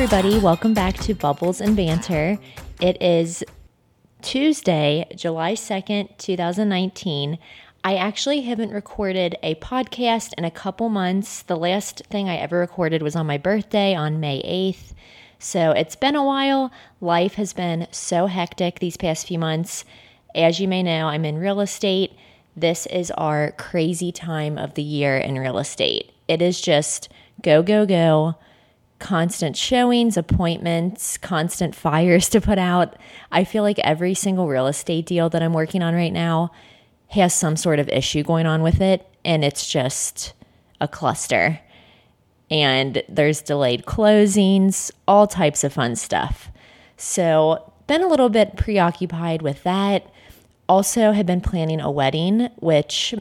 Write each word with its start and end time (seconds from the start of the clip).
everybody. 0.00 0.38
Welcome 0.38 0.74
back 0.74 0.94
to 0.98 1.12
Bubbles 1.12 1.60
and 1.60 1.76
Banter. 1.76 2.38
It 2.80 3.02
is 3.02 3.42
Tuesday, 4.22 5.04
July 5.16 5.54
2nd, 5.54 6.16
2019. 6.18 7.36
I 7.82 7.96
actually 7.96 8.42
haven't 8.42 8.70
recorded 8.70 9.36
a 9.42 9.56
podcast 9.56 10.34
in 10.38 10.44
a 10.44 10.52
couple 10.52 10.88
months. 10.88 11.42
The 11.42 11.56
last 11.56 12.06
thing 12.10 12.28
I 12.28 12.36
ever 12.36 12.60
recorded 12.60 13.02
was 13.02 13.16
on 13.16 13.26
my 13.26 13.38
birthday 13.38 13.92
on 13.92 14.20
May 14.20 14.40
8th. 14.42 14.94
So 15.40 15.72
it's 15.72 15.96
been 15.96 16.14
a 16.14 16.24
while. 16.24 16.70
Life 17.00 17.34
has 17.34 17.52
been 17.52 17.88
so 17.90 18.26
hectic 18.26 18.78
these 18.78 18.96
past 18.96 19.26
few 19.26 19.40
months. 19.40 19.84
As 20.32 20.60
you 20.60 20.68
may 20.68 20.84
know, 20.84 21.08
I'm 21.08 21.24
in 21.24 21.38
real 21.38 21.60
estate. 21.60 22.12
This 22.56 22.86
is 22.86 23.10
our 23.10 23.50
crazy 23.58 24.12
time 24.12 24.58
of 24.58 24.74
the 24.74 24.82
year 24.84 25.18
in 25.18 25.40
real 25.40 25.58
estate. 25.58 26.12
It 26.28 26.40
is 26.40 26.60
just 26.60 27.08
go, 27.42 27.64
go, 27.64 27.84
go 27.84 28.36
constant 28.98 29.56
showings, 29.56 30.16
appointments, 30.16 31.18
constant 31.18 31.74
fires 31.74 32.28
to 32.30 32.40
put 32.40 32.58
out. 32.58 32.96
I 33.30 33.44
feel 33.44 33.62
like 33.62 33.78
every 33.80 34.14
single 34.14 34.48
real 34.48 34.66
estate 34.66 35.06
deal 35.06 35.28
that 35.30 35.42
I'm 35.42 35.52
working 35.52 35.82
on 35.82 35.94
right 35.94 36.12
now 36.12 36.50
has 37.08 37.34
some 37.34 37.56
sort 37.56 37.78
of 37.78 37.88
issue 37.88 38.22
going 38.22 38.46
on 38.46 38.62
with 38.62 38.80
it, 38.80 39.06
and 39.24 39.44
it's 39.44 39.68
just 39.68 40.34
a 40.80 40.88
cluster. 40.88 41.60
And 42.50 43.02
there's 43.08 43.42
delayed 43.42 43.84
closings, 43.84 44.90
all 45.06 45.26
types 45.26 45.64
of 45.64 45.72
fun 45.72 45.96
stuff. 45.96 46.50
So, 46.96 47.72
been 47.86 48.02
a 48.02 48.08
little 48.08 48.28
bit 48.28 48.56
preoccupied 48.56 49.42
with 49.42 49.62
that. 49.62 50.10
Also, 50.68 51.12
have 51.12 51.26
been 51.26 51.40
planning 51.40 51.80
a 51.80 51.90
wedding, 51.90 52.48
which 52.56 53.14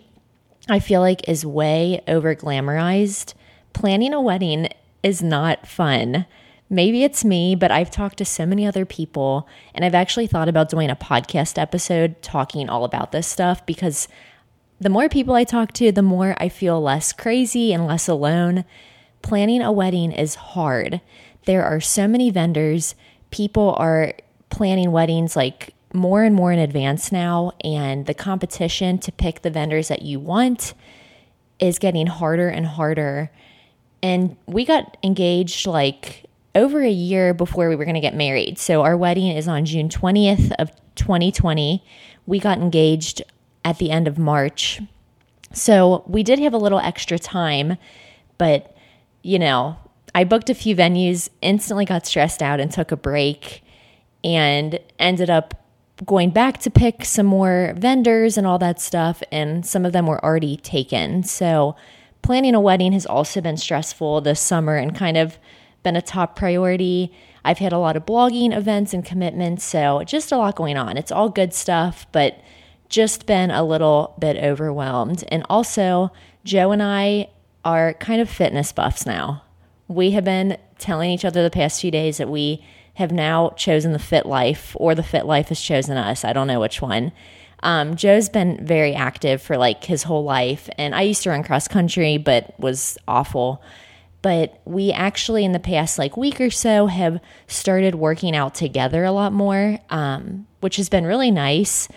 I 0.70 0.80
feel 0.80 1.02
like 1.02 1.28
is 1.30 1.46
way 1.46 2.02
over 2.08 2.36
glamorized. 2.36 3.34
Planning 3.73 4.14
a 4.14 4.22
wedding 4.22 4.68
is 5.03 5.22
not 5.22 5.67
fun. 5.67 6.26
Maybe 6.70 7.03
it's 7.03 7.23
me, 7.23 7.56
but 7.56 7.72
I've 7.72 7.90
talked 7.90 8.17
to 8.17 8.26
so 8.26 8.45
many 8.45 8.66
other 8.66 8.86
people, 8.86 9.48
and 9.73 9.86
I've 9.86 9.95
actually 9.95 10.28
thought 10.28 10.50
about 10.50 10.70
doing 10.70 10.89
a 10.89 10.95
podcast 10.95 11.58
episode 11.58 12.22
talking 12.22 12.67
all 12.67 12.84
about 12.84 13.12
this 13.12 13.28
stuff 13.28 13.66
because 13.66 14.08
the 14.80 14.89
more 14.89 15.09
people 15.09 15.34
I 15.34 15.44
talk 15.44 15.72
to, 15.73 15.92
the 15.92 16.02
more 16.02 16.36
I 16.38 16.50
feel 16.50 16.81
less 16.81 17.14
crazy 17.14 17.73
and 17.73 17.88
less 17.88 18.08
alone. 18.08 18.66
Planning 19.22 19.62
a 19.62 19.72
wedding 19.72 20.12
is 20.12 20.36
hard. 20.36 21.02
There 21.45 21.64
are 21.64 21.80
so 21.80 22.08
many 22.08 22.30
vendors. 22.30 22.94
People 23.32 23.73
are 23.78 24.14
planning 24.50 24.92
weddings 24.92 25.36
like 25.36 25.73
more 25.94 26.23
and 26.23 26.36
more 26.36 26.52
in 26.52 26.59
advance 26.59 27.11
now, 27.11 27.54
and 27.64 28.06
the 28.06 28.14
competition 28.14 29.00
to 29.00 29.11
pick 29.11 29.42
the 29.42 29.50
vendors 29.50 29.88
that 29.88 30.02
you 30.02 30.20
want 30.20 30.73
is 31.59 31.80
getting 31.80 32.08
harder 32.08 32.50
and 32.50 32.67
harder. 32.67 33.32
And 34.02 34.38
we 34.45 34.66
got 34.66 34.98
engaged 35.03 35.66
like 35.66 36.26
over 36.56 36.81
a 36.81 36.90
year 36.90 37.34
before 37.34 37.70
we 37.70 37.76
were 37.76 37.86
going 37.86 37.95
to 37.95 38.02
get 38.02 38.16
married. 38.16 38.58
So 38.58 38.81
our 38.81 38.98
wedding 38.98 39.28
is 39.28 39.48
on 39.48 39.66
June 39.66 39.89
20th 39.89 40.52
of 40.59 40.72
2020. 40.95 41.84
We 42.26 42.39
got 42.39 42.58
engaged 42.58 43.22
at 43.64 43.78
the 43.78 43.92
end 43.92 44.08
of 44.08 44.17
March. 44.17 44.81
So 45.54 46.04
we 46.08 46.23
did 46.23 46.39
have 46.39 46.54
a 46.54 46.58
little 46.58 46.80
extra 46.80 47.17
time, 47.20 47.78
but 48.38 48.76
you 49.23 49.39
know, 49.39 49.78
I 50.16 50.23
booked 50.23 50.50
a 50.50 50.56
few 50.56 50.76
venues, 50.76 51.30
instantly 51.42 51.86
got 51.86 52.08
stressed 52.08 52.42
out 52.42 52.59
and 52.59 52.72
took 52.72 52.92
a 52.92 52.98
break 52.98 53.64
and 54.23 54.80
ended 54.98 55.30
up 55.30 55.54
going 56.06 56.30
back 56.30 56.59
to 56.59 56.70
pick 56.70 57.06
some 57.06 57.26
more 57.26 57.73
vendors 57.78 58.38
and 58.38 58.45
all 58.45 58.59
that 58.59 58.80
stuff 58.80 59.22
and 59.32 59.66
some 59.66 59.86
of 59.86 59.94
them 59.94 60.08
were 60.08 60.23
already 60.23 60.58
taken. 60.58 61.23
So 61.23 61.76
planning 62.27 62.54
a 62.54 62.60
wedding 62.60 62.92
has 62.92 63.05
also 63.05 63.39
been 63.39 63.55
stressful 63.55 64.20
this 64.20 64.38
summer 64.38 64.76
and 64.76 64.93
kind 64.93 65.15
of 65.15 65.39
been 65.82 65.95
a 65.95 66.02
top 66.02 66.36
priority. 66.36 67.10
I've 67.45 67.60
had 67.60 67.71
a 67.71 67.77
lot 67.77 67.95
of 67.95 68.05
blogging 68.05 68.54
events 68.54 68.93
and 68.93 69.05
commitments, 69.05 69.64
so 69.64 70.04
just 70.04 70.33
a 70.33 70.37
lot 70.37 70.58
going 70.58 70.76
on. 70.76 70.98
It's 70.98 71.10
all 71.10 71.30
good 71.30 71.54
stuff, 71.54 72.05
but 72.11 72.37
just 72.89 73.27
been 73.27 73.49
a 73.49 73.64
little 73.64 74.14
bit 74.20 74.36
overwhelmed. 74.36 75.23
And 75.30 75.45
also, 75.49 76.11
Joe 76.43 76.71
and 76.71 76.83
I 76.83 77.30
are 77.64 77.93
kind 77.93 78.20
of 78.20 78.30
fitness 78.30 78.73
buffs 78.73 79.05
now. 79.05 79.43
We 79.87 80.11
have 80.11 80.26
been 80.26 80.58
telling 80.80 81.11
each 81.11 81.23
other 81.23 81.42
the 81.42 81.49
past 81.49 81.80
few 81.80 81.92
days 81.92 82.17
that 82.17 82.27
we 82.27 82.61
have 82.95 83.14
now 83.14 83.52
chosen 83.52 83.93
the 83.93 83.99
fit 83.99 84.26
life, 84.26 84.76
or 84.76 84.95
the 84.95 85.02
fit 85.02 85.26
life 85.26 85.48
has 85.48 85.61
chosen 85.61 85.95
us. 85.95 86.26
I 86.26 86.33
don't 86.33 86.48
know 86.48 86.60
which 86.60 86.82
one. 86.82 87.14
Um, 87.64 87.95
Joe's 87.95 88.30
been 88.30 88.66
very 88.66 88.94
active 88.94 89.42
for 89.42 89.58
like 89.58 89.84
his 89.84 90.04
whole 90.04 90.23
life, 90.23 90.70
and 90.78 90.94
I 90.94 91.02
used 91.02 91.23
to 91.23 91.32
run 91.32 91.44
cross 91.44 91.68
country, 91.68 92.18
but 92.18 92.58
was 92.60 92.98
awful. 93.08 93.62
But 94.22 94.60
we 94.66 94.92
actually, 94.92 95.45
in 95.45 95.52
the 95.52 95.60
past 95.60 95.98
like 95.98 96.17
week 96.17 96.42
or 96.42 96.50
so, 96.50 96.88
have 96.88 97.20
started 97.48 97.96
working 97.96 98.36
out 98.36 98.56
together 98.56 99.04
a 99.04 99.12
lot 99.12 99.32
more, 99.32 99.80
um, 99.90 100.48
which 100.60 100.76
has 100.78 100.90
been 100.90 101.06
really 101.06 101.32
nice. 101.32 101.88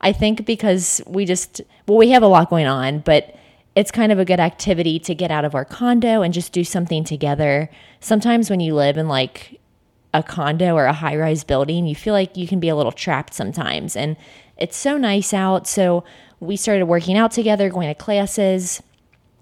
I 0.00 0.12
think 0.12 0.44
because 0.46 1.00
we 1.06 1.24
just, 1.24 1.60
well, 1.86 1.98
we 1.98 2.10
have 2.10 2.22
a 2.22 2.28
lot 2.28 2.50
going 2.50 2.66
on, 2.66 3.00
but 3.00 3.34
it's 3.74 3.90
kind 3.90 4.10
of 4.12 4.18
a 4.18 4.24
good 4.24 4.40
activity 4.40 4.98
to 5.00 5.14
get 5.14 5.30
out 5.30 5.44
of 5.44 5.54
our 5.54 5.64
condo 5.64 6.22
and 6.22 6.34
just 6.34 6.52
do 6.52 6.64
something 6.64 7.04
together. 7.04 7.70
Sometimes 8.00 8.50
when 8.50 8.60
you 8.60 8.74
live 8.74 8.96
in 8.96 9.08
like 9.08 9.60
a 10.14 10.22
condo 10.22 10.74
or 10.74 10.86
a 10.86 10.92
high 10.92 11.16
rise 11.16 11.44
building, 11.44 11.86
you 11.86 11.94
feel 11.94 12.14
like 12.14 12.36
you 12.36 12.48
can 12.48 12.60
be 12.60 12.68
a 12.68 12.76
little 12.76 12.92
trapped 12.92 13.34
sometimes. 13.34 13.94
And 13.94 14.16
it's 14.58 14.76
so 14.76 14.96
nice 14.96 15.32
out. 15.32 15.66
So 15.66 16.04
we 16.40 16.56
started 16.56 16.86
working 16.86 17.16
out 17.16 17.32
together, 17.32 17.68
going 17.68 17.88
to 17.88 17.94
classes, 17.94 18.82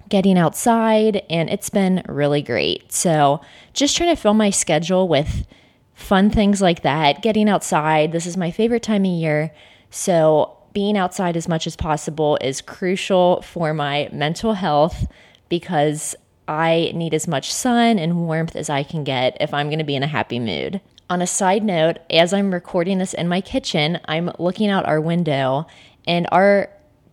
getting 0.08 0.38
outside, 0.38 1.22
and 1.28 1.50
it's 1.50 1.70
been 1.70 2.02
really 2.08 2.42
great. 2.42 2.92
So 2.92 3.40
just 3.72 3.96
trying 3.96 4.14
to 4.14 4.20
fill 4.20 4.34
my 4.34 4.50
schedule 4.50 5.08
with 5.08 5.46
fun 5.94 6.30
things 6.30 6.60
like 6.62 6.82
that, 6.82 7.22
getting 7.22 7.48
outside. 7.48 8.12
This 8.12 8.26
is 8.26 8.36
my 8.36 8.50
favorite 8.50 8.82
time 8.82 9.04
of 9.04 9.10
year. 9.10 9.52
So 9.90 10.56
being 10.72 10.96
outside 10.96 11.36
as 11.36 11.48
much 11.48 11.66
as 11.66 11.74
possible 11.74 12.38
is 12.40 12.60
crucial 12.60 13.40
for 13.42 13.72
my 13.72 14.10
mental 14.12 14.52
health 14.52 15.06
because 15.48 16.14
I 16.48 16.92
need 16.94 17.14
as 17.14 17.26
much 17.26 17.52
sun 17.52 17.98
and 17.98 18.26
warmth 18.26 18.54
as 18.54 18.70
I 18.70 18.82
can 18.82 19.02
get 19.02 19.36
if 19.40 19.52
I'm 19.54 19.68
going 19.68 19.78
to 19.78 19.84
be 19.84 19.96
in 19.96 20.02
a 20.02 20.06
happy 20.06 20.38
mood. 20.38 20.80
On 21.08 21.22
a 21.22 21.26
side 21.26 21.62
note, 21.62 21.98
as 22.10 22.32
I'm 22.32 22.52
recording 22.52 22.98
this 22.98 23.14
in 23.14 23.28
my 23.28 23.40
kitchen, 23.40 24.00
I'm 24.06 24.30
looking 24.40 24.70
out 24.70 24.86
our 24.86 25.00
window 25.00 25.66
and 26.06 26.26
our 26.32 26.68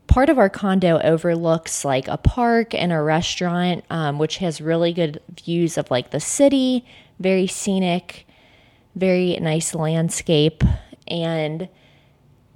part 0.07 0.29
of 0.29 0.39
our 0.39 0.49
condo 0.49 0.99
overlooks 0.99 1.85
like 1.85 2.07
a 2.07 2.17
park 2.17 2.73
and 2.73 2.91
a 2.91 3.01
restaurant, 3.01 3.85
um, 3.91 4.17
which 4.17 4.37
has 4.37 4.59
really 4.61 4.93
good 4.93 5.21
views 5.43 5.77
of 5.77 5.91
like 5.91 6.09
the 6.09 6.19
city, 6.19 6.85
very 7.19 7.45
scenic, 7.45 8.25
very 8.95 9.37
nice 9.39 9.75
landscape. 9.75 10.63
And 11.07 11.69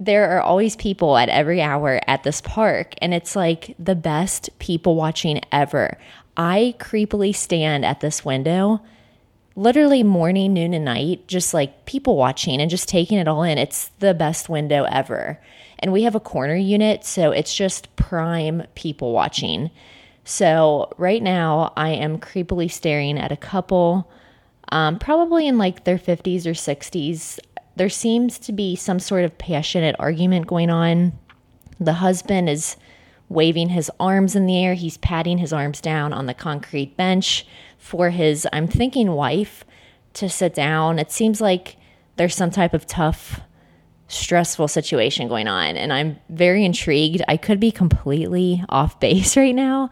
there 0.00 0.36
are 0.36 0.40
always 0.40 0.74
people 0.74 1.16
at 1.16 1.28
every 1.28 1.62
hour 1.62 2.00
at 2.08 2.24
this 2.24 2.40
park, 2.40 2.94
and 3.00 3.14
it's 3.14 3.36
like 3.36 3.76
the 3.78 3.96
best 3.96 4.50
people 4.58 4.96
watching 4.96 5.40
ever. 5.52 5.98
I 6.36 6.74
creepily 6.78 7.34
stand 7.34 7.84
at 7.84 8.00
this 8.00 8.24
window 8.24 8.80
literally 9.58 10.04
morning, 10.04 10.54
noon, 10.54 10.72
and 10.72 10.84
night, 10.84 11.26
just 11.26 11.52
like 11.52 11.84
people 11.84 12.16
watching 12.16 12.60
and 12.60 12.70
just 12.70 12.88
taking 12.88 13.18
it 13.18 13.26
all 13.26 13.42
in. 13.42 13.58
It's 13.58 13.88
the 13.98 14.14
best 14.14 14.48
window 14.48 14.84
ever. 14.84 15.40
And 15.80 15.92
we 15.92 16.04
have 16.04 16.14
a 16.14 16.20
corner 16.20 16.54
unit, 16.54 17.04
so 17.04 17.32
it's 17.32 17.54
just 17.54 17.94
prime 17.96 18.62
people 18.76 19.12
watching. 19.12 19.70
So 20.24 20.92
right 20.96 21.22
now, 21.22 21.72
I 21.76 21.90
am 21.90 22.18
creepily 22.18 22.70
staring 22.70 23.18
at 23.18 23.32
a 23.32 23.36
couple, 23.36 24.08
um, 24.70 24.98
probably 25.00 25.48
in 25.48 25.58
like 25.58 25.82
their 25.82 25.98
50s 25.98 26.46
or 26.46 26.52
60s. 26.52 27.40
There 27.74 27.88
seems 27.88 28.38
to 28.40 28.52
be 28.52 28.76
some 28.76 29.00
sort 29.00 29.24
of 29.24 29.38
passionate 29.38 29.96
argument 29.98 30.46
going 30.46 30.70
on. 30.70 31.18
The 31.80 31.94
husband 31.94 32.48
is 32.48 32.76
waving 33.28 33.70
his 33.70 33.90
arms 34.00 34.34
in 34.34 34.46
the 34.46 34.62
air, 34.62 34.74
he's 34.74 34.96
patting 34.98 35.38
his 35.38 35.52
arms 35.52 35.80
down 35.80 36.12
on 36.12 36.26
the 36.26 36.34
concrete 36.34 36.96
bench 36.96 37.46
for 37.76 38.10
his, 38.10 38.46
I'm 38.52 38.66
thinking, 38.66 39.12
wife 39.12 39.64
to 40.14 40.28
sit 40.28 40.54
down. 40.54 40.98
It 40.98 41.12
seems 41.12 41.40
like 41.40 41.76
there's 42.16 42.34
some 42.34 42.50
type 42.50 42.74
of 42.74 42.86
tough, 42.86 43.40
stressful 44.08 44.68
situation 44.68 45.28
going 45.28 45.46
on. 45.46 45.76
And 45.76 45.92
I'm 45.92 46.18
very 46.30 46.64
intrigued. 46.64 47.22
I 47.28 47.36
could 47.36 47.60
be 47.60 47.70
completely 47.70 48.64
off 48.68 48.98
base 49.00 49.36
right 49.36 49.54
now. 49.54 49.90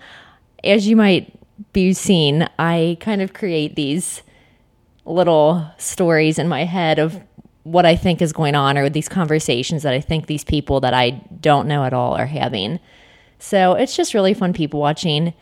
As 0.65 0.89
you 0.89 0.97
might 0.97 1.33
be 1.73 1.93
seen, 1.93 2.49
I 2.59 2.97
kind 3.01 3.23
of 3.23 3.33
create 3.33 3.77
these 3.77 4.23
little 5.05 5.71
stories 5.79 6.39
in 6.39 6.49
my 6.49 6.65
head 6.65 6.99
of 6.99 7.23
what 7.63 7.87
I 7.87 7.97
think 7.97 8.23
is 8.23 8.33
going 8.33 8.55
on 8.55 8.77
or 8.79 8.89
these 8.89 9.09
conversations 9.09 9.83
that 9.83 9.93
I 9.93 10.01
think 10.01 10.27
these 10.27 10.45
people 10.45 10.81
that 10.81 10.95
I 10.95 11.11
don't 11.41 11.69
know 11.69 11.85
at 11.85 11.93
all 11.93 12.15
are 12.15 12.27
having. 12.27 12.81
So 13.39 13.75
it's 13.75 13.97
just 13.97 14.15
really 14.15 14.35
fun 14.35 14.53
people 14.53 14.81
watching. 14.81 15.35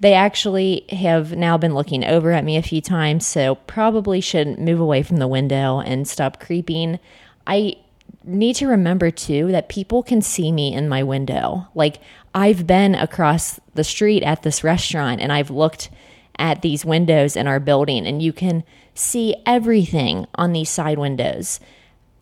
They 0.00 0.14
actually 0.14 0.86
have 0.90 1.36
now 1.36 1.58
been 1.58 1.74
looking 1.74 2.04
over 2.04 2.32
at 2.32 2.44
me 2.44 2.56
a 2.56 2.62
few 2.62 2.80
times, 2.80 3.26
so 3.26 3.54
probably 3.54 4.20
should 4.20 4.58
move 4.58 4.80
away 4.80 5.02
from 5.02 5.18
the 5.18 5.28
window 5.28 5.80
and 5.80 6.08
stop 6.08 6.40
creeping. 6.40 6.98
I 7.46 7.76
need 8.24 8.56
to 8.56 8.66
remember 8.66 9.10
too 9.10 9.50
that 9.52 9.68
people 9.68 10.02
can 10.02 10.22
see 10.22 10.52
me 10.52 10.72
in 10.72 10.88
my 10.88 11.02
window. 11.02 11.66
Like 11.74 12.00
I've 12.34 12.66
been 12.66 12.94
across 12.94 13.60
the 13.74 13.84
street 13.84 14.22
at 14.22 14.42
this 14.42 14.64
restaurant 14.64 15.20
and 15.20 15.32
I've 15.32 15.50
looked 15.50 15.90
at 16.38 16.62
these 16.62 16.84
windows 16.84 17.36
in 17.36 17.46
our 17.46 17.60
building 17.60 18.06
and 18.06 18.22
you 18.22 18.32
can 18.32 18.64
see 18.94 19.34
everything 19.46 20.26
on 20.34 20.52
these 20.52 20.70
side 20.70 20.98
windows. 20.98 21.60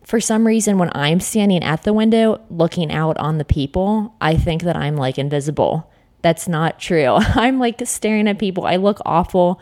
For 0.09 0.19
some 0.19 0.47
reason, 0.47 0.79
when 0.79 0.89
I'm 0.95 1.19
standing 1.19 1.61
at 1.61 1.83
the 1.83 1.93
window 1.93 2.41
looking 2.49 2.91
out 2.91 3.15
on 3.19 3.37
the 3.37 3.45
people, 3.45 4.15
I 4.19 4.37
think 4.37 4.63
that 4.63 4.75
I'm 4.75 4.95
like 4.95 5.19
invisible. 5.19 5.87
That's 6.23 6.47
not 6.47 6.79
true. 6.79 7.05
I'm 7.35 7.59
like 7.59 7.79
staring 7.85 8.27
at 8.27 8.39
people. 8.39 8.65
I 8.65 8.77
look 8.77 8.97
awful. 9.05 9.61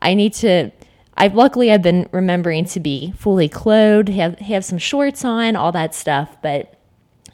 I 0.00 0.14
need 0.14 0.32
to. 0.36 0.70
I've 1.18 1.34
luckily 1.34 1.70
I've 1.70 1.82
been 1.82 2.08
remembering 2.12 2.64
to 2.64 2.80
be 2.80 3.12
fully 3.18 3.46
clothed, 3.46 4.08
have 4.08 4.38
have 4.38 4.64
some 4.64 4.78
shorts 4.78 5.22
on, 5.22 5.54
all 5.54 5.72
that 5.72 5.94
stuff. 5.94 6.34
But 6.40 6.80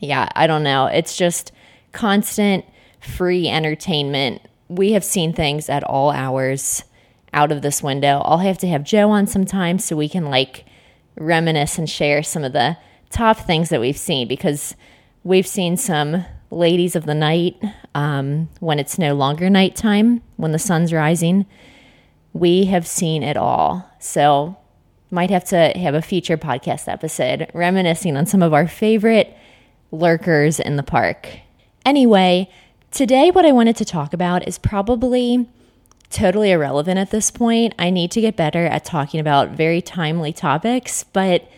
yeah, 0.01 0.29
I 0.35 0.49
don't 0.49 0.65
know. 0.65 0.87
It's 0.87 1.17
just 1.17 1.53
constant 1.93 2.65
free 2.99 3.47
entertainment. 3.47 4.43
We 4.67 4.91
have 4.91 5.05
seen 5.05 5.33
things 5.33 5.69
at 5.69 5.85
all 5.85 6.11
hours 6.11 6.83
out 7.33 7.53
of 7.53 7.63
this 7.63 7.81
window. 7.81 8.23
I'll 8.25 8.39
have 8.39 8.59
to 8.59 8.67
have 8.67 8.83
Joe 8.83 9.11
on 9.11 9.29
sometimes 9.29 9.85
so 9.85 9.95
we 9.95 10.09
can 10.09 10.25
like 10.25 10.65
reminisce 11.17 11.79
and 11.79 11.89
share 11.89 12.23
some 12.23 12.45
of 12.45 12.53
the 12.53 12.77
top 13.11 13.39
things 13.39 13.69
that 13.69 13.81
we've 13.81 13.99
seen 13.99 14.29
because 14.29 14.75
we've 15.25 15.47
seen 15.47 15.77
some 15.77 16.25
ladies 16.51 16.97
of 16.97 17.07
the 17.07 17.15
night 17.15 17.57
um, 17.95 18.49
when 18.61 18.79
it's 18.79 18.99
no 18.99 19.15
longer 19.15 19.51
nighttime, 19.51 20.23
when 20.37 20.53
the 20.53 20.59
sun's 20.59 20.93
rising. 20.93 21.47
We 22.33 22.67
have 22.67 22.87
seen 22.87 23.23
it 23.23 23.37
all. 23.37 23.89
So, 23.99 24.57
might 25.11 25.31
have 25.31 25.45
to 25.47 25.73
have 25.77 25.95
a 25.95 26.03
future 26.03 26.39
podcast 26.39 26.87
episode 26.87 27.51
reminiscing 27.53 28.17
on 28.17 28.27
some 28.27 28.43
of 28.43 28.55
our 28.55 28.69
favorite 28.69 29.37
lurkers 29.91 30.61
in 30.61 30.77
the 30.77 30.85
park. 30.85 31.29
Anyway, 31.85 32.49
today 32.93 33.31
what 33.31 33.45
I 33.45 33.51
wanted 33.51 33.77
to 33.77 33.85
talk 33.85 34.13
about 34.13 34.47
is 34.47 34.59
probably 34.59 35.49
totally 36.11 36.51
irrelevant 36.51 36.99
at 36.99 37.11
this 37.11 37.31
point. 37.31 37.75
I 37.79 37.91
need 37.91 38.11
to 38.13 38.21
get 38.21 38.37
better 38.37 38.67
at 38.67 38.85
talking 38.85 39.21
about 39.21 39.51
very 39.51 39.81
timely 39.81 40.33
topics, 40.33 41.05
but 41.05 41.49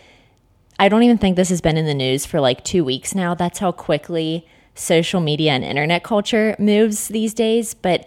I 0.78 0.88
don't 0.88 1.02
even 1.02 1.19
think 1.19 1.37
this 1.37 1.49
has 1.49 1.60
been 1.60 1.76
in 1.76 1.87
the 1.87 1.94
news 1.94 2.26
for 2.26 2.40
like 2.40 2.64
two 2.64 2.84
weeks 2.84 3.14
now. 3.14 3.34
That's 3.34 3.58
how 3.58 3.72
quickly 3.72 4.46
social 4.75 5.20
media 5.20 5.52
and 5.52 5.64
internet 5.64 6.02
culture 6.02 6.56
moves 6.58 7.08
these 7.08 7.34
days. 7.34 7.75
But 7.75 8.06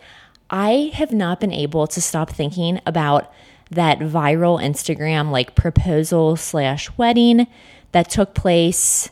I 0.49 0.91
have 0.93 1.11
not 1.11 1.39
been 1.39 1.51
able 1.51 1.87
to 1.87 2.01
stop 2.01 2.29
thinking 2.29 2.79
about 2.85 3.31
that 3.71 3.99
viral 3.99 4.61
Instagram 4.61 5.31
like 5.31 5.55
proposal 5.55 6.35
slash 6.35 6.89
wedding 6.97 7.47
that 7.91 8.09
took 8.09 8.35
place, 8.35 9.09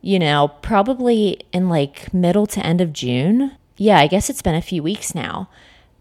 you 0.00 0.18
know, 0.18 0.48
probably 0.62 1.40
in 1.52 1.68
like 1.68 2.12
middle 2.14 2.46
to 2.46 2.64
end 2.64 2.80
of 2.80 2.92
June. 2.92 3.56
Yeah, 3.76 3.98
I 3.98 4.06
guess 4.06 4.30
it's 4.30 4.42
been 4.42 4.54
a 4.54 4.62
few 4.62 4.82
weeks 4.82 5.14
now. 5.14 5.48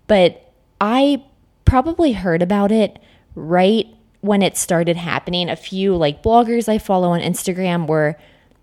But 0.07 0.48
I 0.81 1.23
probably 1.65 2.13
heard 2.13 2.41
about 2.41 2.71
it 2.71 2.99
right 3.35 3.87
when 4.21 4.41
it 4.41 4.57
started 4.57 4.97
happening. 4.97 5.49
A 5.49 5.55
few 5.55 5.95
like 5.95 6.23
bloggers 6.23 6.67
I 6.67 6.77
follow 6.77 7.09
on 7.09 7.21
Instagram 7.21 7.87
were 7.87 8.17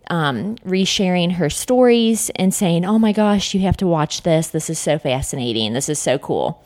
um, 0.09 0.57
resharing 0.57 1.33
her 1.33 1.51
stories 1.51 2.31
and 2.37 2.55
saying, 2.55 2.85
Oh 2.85 2.99
my 2.99 3.13
gosh, 3.13 3.55
you 3.55 3.61
have 3.61 3.77
to 3.79 3.87
watch 3.87 4.23
this. 4.23 4.49
This 4.49 4.71
is 4.71 4.79
so 4.79 4.99
fascinating. 4.99 5.73
This 5.73 5.89
is 5.89 5.99
so 5.99 6.19
cool. 6.19 6.63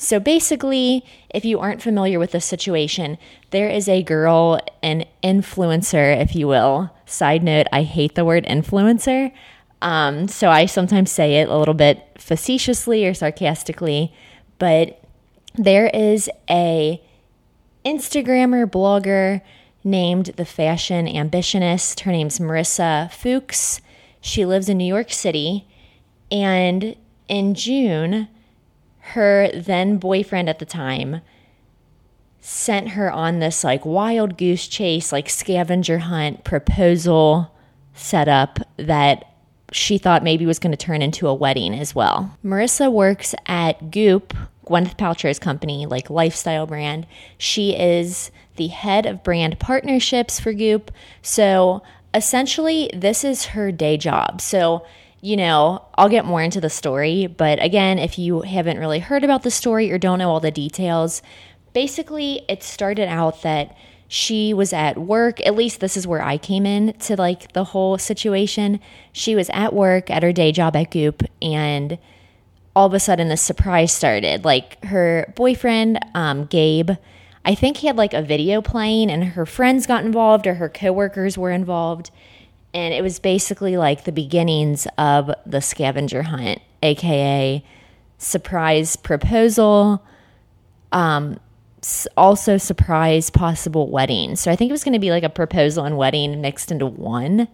So 0.00 0.20
basically, 0.20 1.04
if 1.30 1.44
you 1.44 1.58
aren't 1.58 1.82
familiar 1.82 2.20
with 2.20 2.30
the 2.30 2.40
situation, 2.40 3.18
there 3.50 3.68
is 3.68 3.88
a 3.88 4.04
girl, 4.04 4.60
an 4.80 5.04
influencer, 5.24 6.20
if 6.20 6.36
you 6.36 6.46
will. 6.46 6.90
Side 7.04 7.42
note, 7.42 7.66
I 7.72 7.82
hate 7.82 8.14
the 8.14 8.24
word 8.24 8.44
influencer. 8.44 9.32
Um, 9.82 10.28
so 10.28 10.50
I 10.50 10.66
sometimes 10.66 11.10
say 11.10 11.40
it 11.40 11.48
a 11.48 11.56
little 11.56 11.74
bit 11.74 12.06
facetiously 12.16 13.06
or 13.06 13.14
sarcastically 13.14 14.14
but 14.58 15.00
there 15.54 15.88
is 15.88 16.30
a 16.48 17.02
Instagrammer 17.84 18.66
blogger 18.66 19.40
named 19.84 20.26
the 20.36 20.44
Fashion 20.44 21.06
Ambitionist. 21.06 22.00
Her 22.00 22.12
name's 22.12 22.38
Marissa 22.38 23.10
Fuchs. 23.10 23.80
She 24.20 24.44
lives 24.44 24.68
in 24.68 24.78
New 24.78 24.84
York 24.84 25.12
City. 25.12 25.66
And 26.30 26.96
in 27.28 27.54
June, 27.54 28.28
her 29.00 29.50
then 29.54 29.96
boyfriend 29.98 30.48
at 30.48 30.58
the 30.58 30.66
time 30.66 31.22
sent 32.40 32.90
her 32.90 33.10
on 33.10 33.38
this 33.38 33.64
like 33.64 33.84
wild 33.84 34.36
goose 34.36 34.68
chase, 34.68 35.12
like 35.12 35.28
scavenger 35.28 35.98
hunt 35.98 36.44
proposal 36.44 37.54
setup 37.94 38.60
that 38.76 39.27
she 39.72 39.98
thought 39.98 40.22
maybe 40.22 40.46
was 40.46 40.58
going 40.58 40.72
to 40.72 40.76
turn 40.76 41.02
into 41.02 41.28
a 41.28 41.34
wedding 41.34 41.74
as 41.74 41.94
well. 41.94 42.36
Marissa 42.44 42.90
works 42.90 43.34
at 43.46 43.90
Goop, 43.90 44.34
Gwyneth 44.66 44.96
Paltrow's 44.96 45.38
company, 45.38 45.86
like 45.86 46.10
lifestyle 46.10 46.66
brand. 46.66 47.06
She 47.36 47.74
is 47.76 48.30
the 48.56 48.68
head 48.68 49.06
of 49.06 49.22
brand 49.22 49.58
partnerships 49.58 50.40
for 50.40 50.52
Goop. 50.52 50.90
So 51.22 51.82
essentially, 52.14 52.90
this 52.94 53.24
is 53.24 53.46
her 53.46 53.72
day 53.72 53.96
job. 53.96 54.40
So, 54.40 54.84
you 55.20 55.36
know, 55.36 55.84
I'll 55.96 56.08
get 56.08 56.24
more 56.24 56.42
into 56.42 56.60
the 56.60 56.70
story, 56.70 57.26
but 57.26 57.62
again, 57.62 57.98
if 57.98 58.18
you 58.18 58.42
haven't 58.42 58.78
really 58.78 59.00
heard 59.00 59.24
about 59.24 59.42
the 59.42 59.50
story 59.50 59.90
or 59.90 59.98
don't 59.98 60.18
know 60.18 60.30
all 60.30 60.40
the 60.40 60.50
details, 60.50 61.22
basically 61.72 62.44
it 62.48 62.62
started 62.62 63.08
out 63.08 63.42
that 63.42 63.76
she 64.08 64.54
was 64.54 64.72
at 64.72 64.96
work 64.96 65.38
at 65.46 65.54
least 65.54 65.80
this 65.80 65.96
is 65.96 66.06
where 66.06 66.22
i 66.22 66.38
came 66.38 66.64
in 66.64 66.94
to 66.94 67.14
like 67.14 67.52
the 67.52 67.64
whole 67.64 67.98
situation. 67.98 68.80
She 69.12 69.34
was 69.34 69.50
at 69.50 69.74
work 69.74 70.10
at 70.10 70.22
her 70.22 70.32
day 70.32 70.50
job 70.50 70.74
at 70.74 70.90
goop 70.90 71.22
and 71.42 71.98
all 72.74 72.86
of 72.86 72.94
a 72.94 73.00
sudden 73.00 73.28
the 73.28 73.36
surprise 73.36 73.92
started. 73.92 74.44
Like 74.44 74.82
her 74.84 75.32
boyfriend 75.36 75.98
um, 76.14 76.46
gabe 76.46 76.92
i 77.44 77.54
think 77.54 77.78
he 77.78 77.86
had 77.86 77.96
like 77.96 78.12
a 78.12 78.20
video 78.22 78.60
playing 78.60 79.10
and 79.10 79.24
her 79.24 79.46
friends 79.46 79.86
got 79.86 80.04
involved 80.04 80.46
or 80.46 80.54
her 80.54 80.68
coworkers 80.68 81.36
were 81.36 81.50
involved. 81.50 82.10
And 82.74 82.92
it 82.92 83.02
was 83.02 83.18
basically 83.18 83.76
like 83.76 84.04
the 84.04 84.12
beginnings 84.12 84.86
of 84.96 85.30
the 85.44 85.60
scavenger 85.60 86.22
hunt 86.22 86.60
aka 86.82 87.62
surprise 88.18 88.96
proposal. 88.96 90.02
Um, 90.92 91.38
also 92.16 92.56
surprise 92.56 93.30
possible 93.30 93.90
wedding. 93.90 94.36
So 94.36 94.50
I 94.50 94.56
think 94.56 94.70
it 94.70 94.72
was 94.72 94.84
going 94.84 94.94
to 94.94 94.98
be 94.98 95.10
like 95.10 95.22
a 95.22 95.28
proposal 95.28 95.84
and 95.84 95.96
wedding 95.96 96.40
mixed 96.40 96.70
into 96.70 96.86
one. 96.86 97.48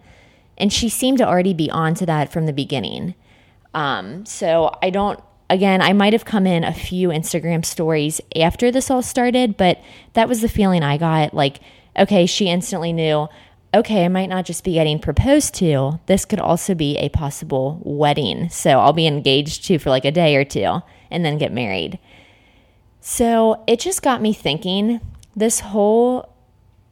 And 0.57 0.71
she 0.71 0.89
seemed 0.89 1.17
to 1.19 1.27
already 1.27 1.53
be 1.53 1.69
onto 1.69 2.05
that 2.05 2.31
from 2.31 2.45
the 2.45 2.53
beginning. 2.53 3.15
Um, 3.73 4.25
so 4.25 4.77
I 4.81 4.89
don't, 4.89 5.19
again, 5.49 5.81
I 5.81 5.93
might 5.93 6.13
have 6.13 6.25
come 6.25 6.47
in 6.47 6.63
a 6.63 6.73
few 6.73 7.09
Instagram 7.09 7.65
stories 7.65 8.21
after 8.35 8.71
this 8.71 8.89
all 8.89 9.01
started, 9.01 9.57
but 9.57 9.81
that 10.13 10.29
was 10.29 10.41
the 10.41 10.49
feeling 10.49 10.81
I 10.81 10.97
got. 10.97 11.33
Like, 11.33 11.59
okay, 11.97 12.25
she 12.25 12.47
instantly 12.47 12.93
knew, 12.93 13.27
okay, 13.73 14.05
I 14.05 14.07
might 14.07 14.29
not 14.29 14.45
just 14.45 14.63
be 14.63 14.73
getting 14.73 14.99
proposed 14.99 15.53
to, 15.55 15.99
this 16.05 16.23
could 16.23 16.39
also 16.39 16.73
be 16.73 16.97
a 16.97 17.09
possible 17.09 17.81
wedding. 17.83 18.49
So 18.49 18.79
I'll 18.79 18.93
be 18.93 19.07
engaged 19.07 19.65
to 19.65 19.77
for 19.77 19.89
like 19.89 20.05
a 20.05 20.11
day 20.11 20.35
or 20.35 20.45
two 20.45 20.81
and 21.11 21.25
then 21.25 21.37
get 21.37 21.51
married. 21.51 21.99
So 23.07 23.63
it 23.67 23.79
just 23.79 24.01
got 24.01 24.19
me 24.19 24.33
thinking 24.33 24.99
this 25.35 25.59
whole 25.59 26.33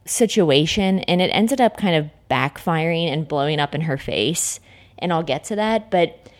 situation, 0.04 1.00
and 1.00 1.20
it 1.20 1.26
ended 1.30 1.60
up 1.60 1.76
kind 1.76 1.96
of 1.96 2.08
backfiring 2.30 3.12
and 3.12 3.26
blowing 3.26 3.58
up 3.58 3.74
in 3.74 3.80
her 3.80 3.98
face. 3.98 4.60
And 4.96 5.12
I'll 5.12 5.24
get 5.24 5.42
to 5.46 5.56
that. 5.56 5.90
But 5.90 6.30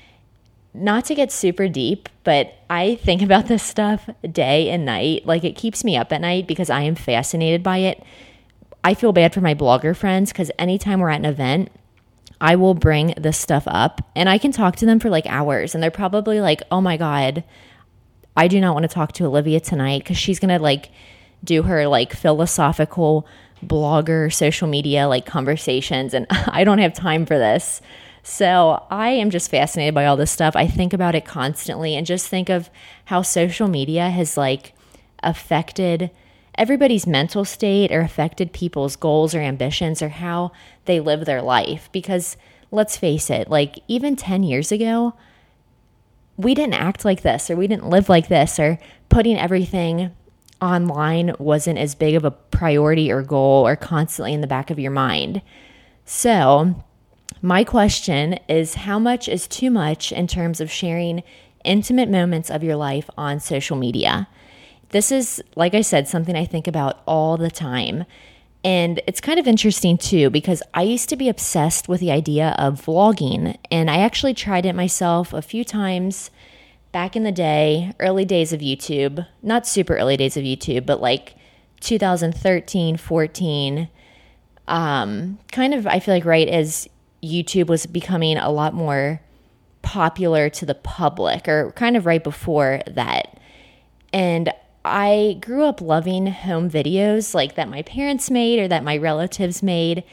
not 0.74 1.06
to 1.06 1.16
get 1.16 1.32
super 1.32 1.66
deep, 1.66 2.08
but 2.22 2.54
I 2.70 2.94
think 2.94 3.20
about 3.22 3.48
this 3.48 3.64
stuff 3.64 4.08
day 4.22 4.70
and 4.70 4.84
night. 4.84 5.26
Like 5.26 5.42
it 5.42 5.56
keeps 5.56 5.82
me 5.82 5.96
up 5.96 6.12
at 6.12 6.20
night 6.20 6.46
because 6.46 6.70
I 6.70 6.82
am 6.82 6.94
fascinated 6.94 7.64
by 7.64 7.78
it. 7.78 8.00
I 8.84 8.94
feel 8.94 9.12
bad 9.12 9.34
for 9.34 9.40
my 9.40 9.56
blogger 9.56 9.96
friends 9.96 10.30
because 10.30 10.52
anytime 10.56 11.00
we're 11.00 11.10
at 11.10 11.18
an 11.18 11.24
event, 11.24 11.72
I 12.40 12.54
will 12.54 12.74
bring 12.74 13.12
this 13.16 13.38
stuff 13.38 13.64
up 13.66 14.08
and 14.14 14.28
I 14.28 14.38
can 14.38 14.52
talk 14.52 14.76
to 14.76 14.86
them 14.86 15.00
for 15.00 15.10
like 15.10 15.26
hours 15.26 15.74
and 15.74 15.82
they're 15.82 15.90
probably 15.90 16.40
like, 16.40 16.62
oh 16.70 16.80
my 16.80 16.96
God, 16.96 17.42
I 18.36 18.48
do 18.48 18.60
not 18.60 18.74
want 18.74 18.84
to 18.84 18.88
talk 18.88 19.12
to 19.12 19.26
Olivia 19.26 19.60
tonight 19.60 20.02
because 20.02 20.18
she's 20.18 20.38
going 20.38 20.56
to 20.56 20.62
like 20.62 20.90
do 21.42 21.62
her 21.62 21.86
like 21.86 22.12
philosophical 22.12 23.26
blogger 23.64 24.32
social 24.32 24.68
media 24.68 25.08
like 25.08 25.26
conversations 25.26 26.14
and 26.14 26.26
I 26.30 26.64
don't 26.64 26.78
have 26.78 26.94
time 26.94 27.26
for 27.26 27.38
this. 27.38 27.80
So 28.22 28.82
I 28.90 29.10
am 29.10 29.30
just 29.30 29.50
fascinated 29.50 29.94
by 29.94 30.06
all 30.06 30.16
this 30.16 30.30
stuff. 30.30 30.56
I 30.56 30.66
think 30.66 30.92
about 30.92 31.14
it 31.14 31.26
constantly 31.26 31.94
and 31.94 32.06
just 32.06 32.26
think 32.26 32.48
of 32.48 32.70
how 33.06 33.22
social 33.22 33.68
media 33.68 34.08
has 34.08 34.36
like 34.36 34.72
affected 35.22 36.10
everybody's 36.56 37.06
mental 37.06 37.44
state 37.44 37.92
or 37.92 38.00
affected 38.00 38.52
people's 38.52 38.96
goals 38.96 39.34
or 39.34 39.40
ambitions 39.40 40.00
or 40.00 40.08
how 40.08 40.52
they 40.86 41.00
live 41.00 41.24
their 41.24 41.42
life 41.42 41.88
because 41.92 42.36
let's 42.70 42.96
face 42.96 43.30
it, 43.30 43.48
like 43.50 43.78
even 43.88 44.16
10 44.16 44.42
years 44.42 44.72
ago, 44.72 45.14
we 46.36 46.54
didn't 46.54 46.74
act 46.74 47.04
like 47.04 47.22
this 47.22 47.50
or 47.50 47.56
we 47.56 47.66
didn't 47.66 47.88
live 47.88 48.08
like 48.08 48.28
this 48.28 48.58
or 48.58 48.78
putting 49.08 49.38
everything 49.38 50.10
online 50.60 51.34
wasn't 51.38 51.78
as 51.78 51.94
big 51.94 52.14
of 52.14 52.24
a 52.24 52.30
priority 52.30 53.10
or 53.10 53.22
goal 53.22 53.66
or 53.66 53.76
constantly 53.76 54.32
in 54.32 54.40
the 54.40 54.46
back 54.46 54.70
of 54.70 54.78
your 54.78 54.90
mind. 54.90 55.42
So, 56.04 56.82
my 57.42 57.64
question 57.64 58.38
is 58.48 58.74
how 58.74 58.98
much 58.98 59.28
is 59.28 59.46
too 59.46 59.70
much 59.70 60.12
in 60.12 60.26
terms 60.26 60.60
of 60.60 60.70
sharing 60.70 61.22
intimate 61.64 62.08
moments 62.08 62.50
of 62.50 62.62
your 62.62 62.76
life 62.76 63.08
on 63.16 63.40
social 63.40 63.76
media. 63.76 64.28
This 64.90 65.10
is, 65.10 65.42
like 65.56 65.74
I 65.74 65.80
said, 65.80 66.08
something 66.08 66.36
I 66.36 66.44
think 66.44 66.66
about 66.66 67.02
all 67.06 67.36
the 67.36 67.50
time. 67.50 68.04
And 68.64 69.02
it's 69.06 69.20
kind 69.20 69.38
of 69.38 69.46
interesting 69.46 69.98
too, 69.98 70.30
because 70.30 70.62
I 70.72 70.82
used 70.82 71.10
to 71.10 71.16
be 71.16 71.28
obsessed 71.28 71.86
with 71.86 72.00
the 72.00 72.10
idea 72.10 72.54
of 72.58 72.86
vlogging. 72.86 73.58
And 73.70 73.90
I 73.90 73.98
actually 73.98 74.32
tried 74.32 74.64
it 74.64 74.74
myself 74.74 75.34
a 75.34 75.42
few 75.42 75.64
times 75.64 76.30
back 76.90 77.14
in 77.14 77.24
the 77.24 77.32
day, 77.32 77.92
early 78.00 78.24
days 78.24 78.54
of 78.54 78.60
YouTube, 78.60 79.26
not 79.42 79.66
super 79.66 79.96
early 79.96 80.16
days 80.16 80.36
of 80.38 80.44
YouTube, 80.44 80.86
but 80.86 81.02
like 81.02 81.34
2013, 81.80 82.96
14. 82.96 83.88
Um, 84.66 85.38
kind 85.52 85.74
of, 85.74 85.86
I 85.86 86.00
feel 86.00 86.14
like 86.14 86.24
right 86.24 86.48
as 86.48 86.88
YouTube 87.22 87.66
was 87.66 87.84
becoming 87.84 88.38
a 88.38 88.50
lot 88.50 88.72
more 88.72 89.20
popular 89.82 90.48
to 90.48 90.64
the 90.64 90.74
public, 90.74 91.46
or 91.46 91.72
kind 91.72 91.96
of 91.96 92.06
right 92.06 92.24
before 92.24 92.80
that. 92.86 93.38
And 94.12 94.50
I 94.84 95.38
grew 95.40 95.64
up 95.64 95.80
loving 95.80 96.26
home 96.26 96.70
videos 96.70 97.34
like 97.34 97.54
that 97.54 97.68
my 97.68 97.82
parents 97.82 98.30
made 98.30 98.58
or 98.58 98.68
that 98.68 98.84
my 98.84 98.96
relatives 98.96 99.62
made 99.62 100.04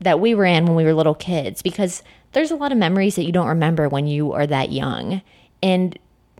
that 0.00 0.20
we 0.20 0.34
ran 0.34 0.66
when 0.66 0.76
we 0.76 0.84
were 0.84 0.94
little 0.94 1.14
kids 1.14 1.62
because 1.62 2.02
there's 2.32 2.50
a 2.50 2.56
lot 2.56 2.72
of 2.72 2.78
memories 2.78 3.16
that 3.16 3.24
you 3.24 3.32
don't 3.32 3.48
remember 3.48 3.88
when 3.88 4.06
you 4.06 4.32
are 4.32 4.46
that 4.46 4.70
young. 4.70 5.22
And, 5.62 5.98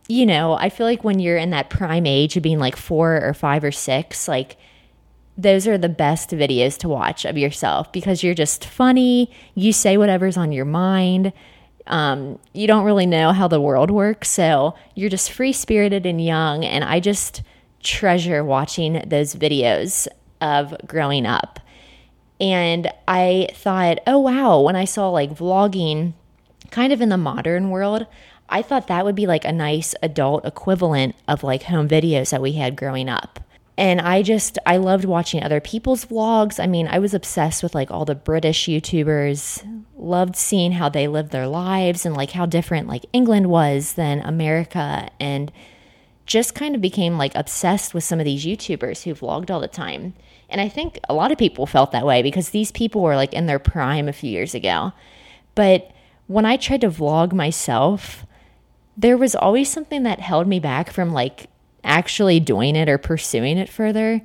you 0.09 0.27
know, 0.27 0.53
I 0.53 0.69
feel 0.69 0.87
like 0.87 1.03
when 1.03 1.19
you're 1.19 1.39
in 1.39 1.51
that 1.51 1.71
prime 1.71 2.07
age 2.07 2.37
of 2.37 2.43
being 2.43 2.59
like 2.59 2.77
four 2.77 3.21
or 3.23 3.33
five 3.35 3.65
or 3.65 3.73
six, 3.73 4.29
like 4.29 4.57
those 5.37 5.67
are 5.67 5.79
the 5.79 5.89
best 5.89 6.31
videos 6.31 6.77
to 6.79 6.89
watch 6.89 7.25
of 7.25 7.39
yourself 7.39 7.91
because 7.93 8.23
you're 8.23 8.35
just 8.35 8.65
funny. 8.65 9.31
You 9.55 9.73
say 9.73 9.97
whatever's 9.97 10.37
on 10.37 10.53
your 10.53 10.65
mind. 10.65 11.33
Um, 11.89 12.39
you 12.53 12.67
don't 12.67 12.85
really 12.85 13.07
know 13.07 13.33
how 13.33 13.49
the 13.49 13.61
world 13.61 13.91
works. 13.91 14.29
So 14.31 14.75
you're 14.95 15.11
just 15.11 15.33
free 15.33 15.53
spirited 15.53 16.07
and 16.07 16.25
young. 16.25 16.65
And 16.65 16.85
I 16.85 17.01
just 17.01 17.43
treasure 17.83 18.45
watching 18.45 19.03
those 19.07 19.35
videos 19.35 20.07
of 20.41 20.75
growing 20.87 21.27
up. 21.27 21.61
And 22.41 22.93
I 23.09 23.49
thought, 23.55 23.99
oh, 24.07 24.19
wow, 24.19 24.61
when 24.61 24.77
I 24.77 24.85
saw 24.85 25.11
like 25.11 25.31
vlogging 25.31 26.13
kind 26.71 26.93
of 26.93 27.01
in 27.01 27.09
the 27.09 27.17
modern 27.17 27.71
world, 27.71 28.07
I 28.49 28.63
thought 28.63 28.87
that 28.87 29.05
would 29.05 29.15
be 29.15 29.27
like 29.27 29.45
a 29.45 29.53
nice 29.53 29.95
adult 30.03 30.45
equivalent 30.45 31.17
of 31.27 31.43
like 31.43 31.65
home 31.65 31.89
videos 31.89 32.31
that 32.31 32.41
we 32.41 32.53
had 32.53 32.77
growing 32.77 33.09
up. 33.09 33.41
And 33.79 34.01
I 34.01 34.23
just, 34.23 34.59
I 34.67 34.77
loved 34.77 35.05
watching 35.05 35.41
other 35.41 35.61
people's 35.61 36.05
vlogs. 36.05 36.59
I 36.59 36.67
mean, 36.67 36.89
I 36.89 36.99
was 36.99 37.15
obsessed 37.15 37.63
with 37.63 37.77
like 37.77 37.93
all 37.93 38.05
the 38.05 38.17
British 38.17 38.67
YouTubers, 38.67 39.85
loved 39.97 40.35
seeing 40.35 40.73
how 40.73 40.89
they 40.89 41.07
lived 41.07 41.31
their 41.31 41.47
lives 41.47 42.05
and 42.05 42.17
like 42.17 42.33
how 42.33 42.45
different 42.45 42.89
like 42.89 43.07
England 43.13 43.47
was 43.49 43.93
than 43.93 44.19
America. 44.19 45.09
And 45.21 45.53
just 46.27 46.57
kind 46.57 46.75
of 46.75 46.81
became 46.81 47.19
like 47.19 47.31
obsessed 47.37 47.95
with 47.95 48.03
some 48.03 48.19
of 48.19 48.25
these 48.25 48.45
YouTubers 48.45 49.05
who 49.05 49.15
vlogged 49.15 49.49
all 49.49 49.61
the 49.61 49.69
time. 49.69 50.15
And 50.51 50.61
I 50.61 50.69
think 50.69 50.99
a 51.09 51.15
lot 51.15 51.31
of 51.31 51.39
people 51.39 51.65
felt 51.65 51.93
that 51.93 52.05
way 52.05 52.21
because 52.21 52.51
these 52.51 52.73
people 52.73 53.01
were 53.01 53.15
like 53.15 53.33
in 53.33 53.47
their 53.47 53.61
prime 53.61 54.09
a 54.09 54.13
few 54.13 54.31
years 54.31 54.57
ago. 54.57 54.93
But 55.55 55.93
when 56.27 56.45
I 56.45 56.57
tried 56.57 56.81
to 56.81 56.91
vlog 56.91 57.33
myself, 57.33 58.27
there 58.97 59.17
was 59.17 59.37
always 59.37 59.71
something 59.71 60.03
that 60.03 60.19
held 60.19 60.49
me 60.49 60.59
back 60.59 60.91
from 60.91 61.13
like 61.13 61.49
actually 61.85 62.41
doing 62.41 62.77
it 62.77 62.89
or 62.89 62.99
pursuing 62.99 63.59
it 63.59 63.69
further. 63.69 64.21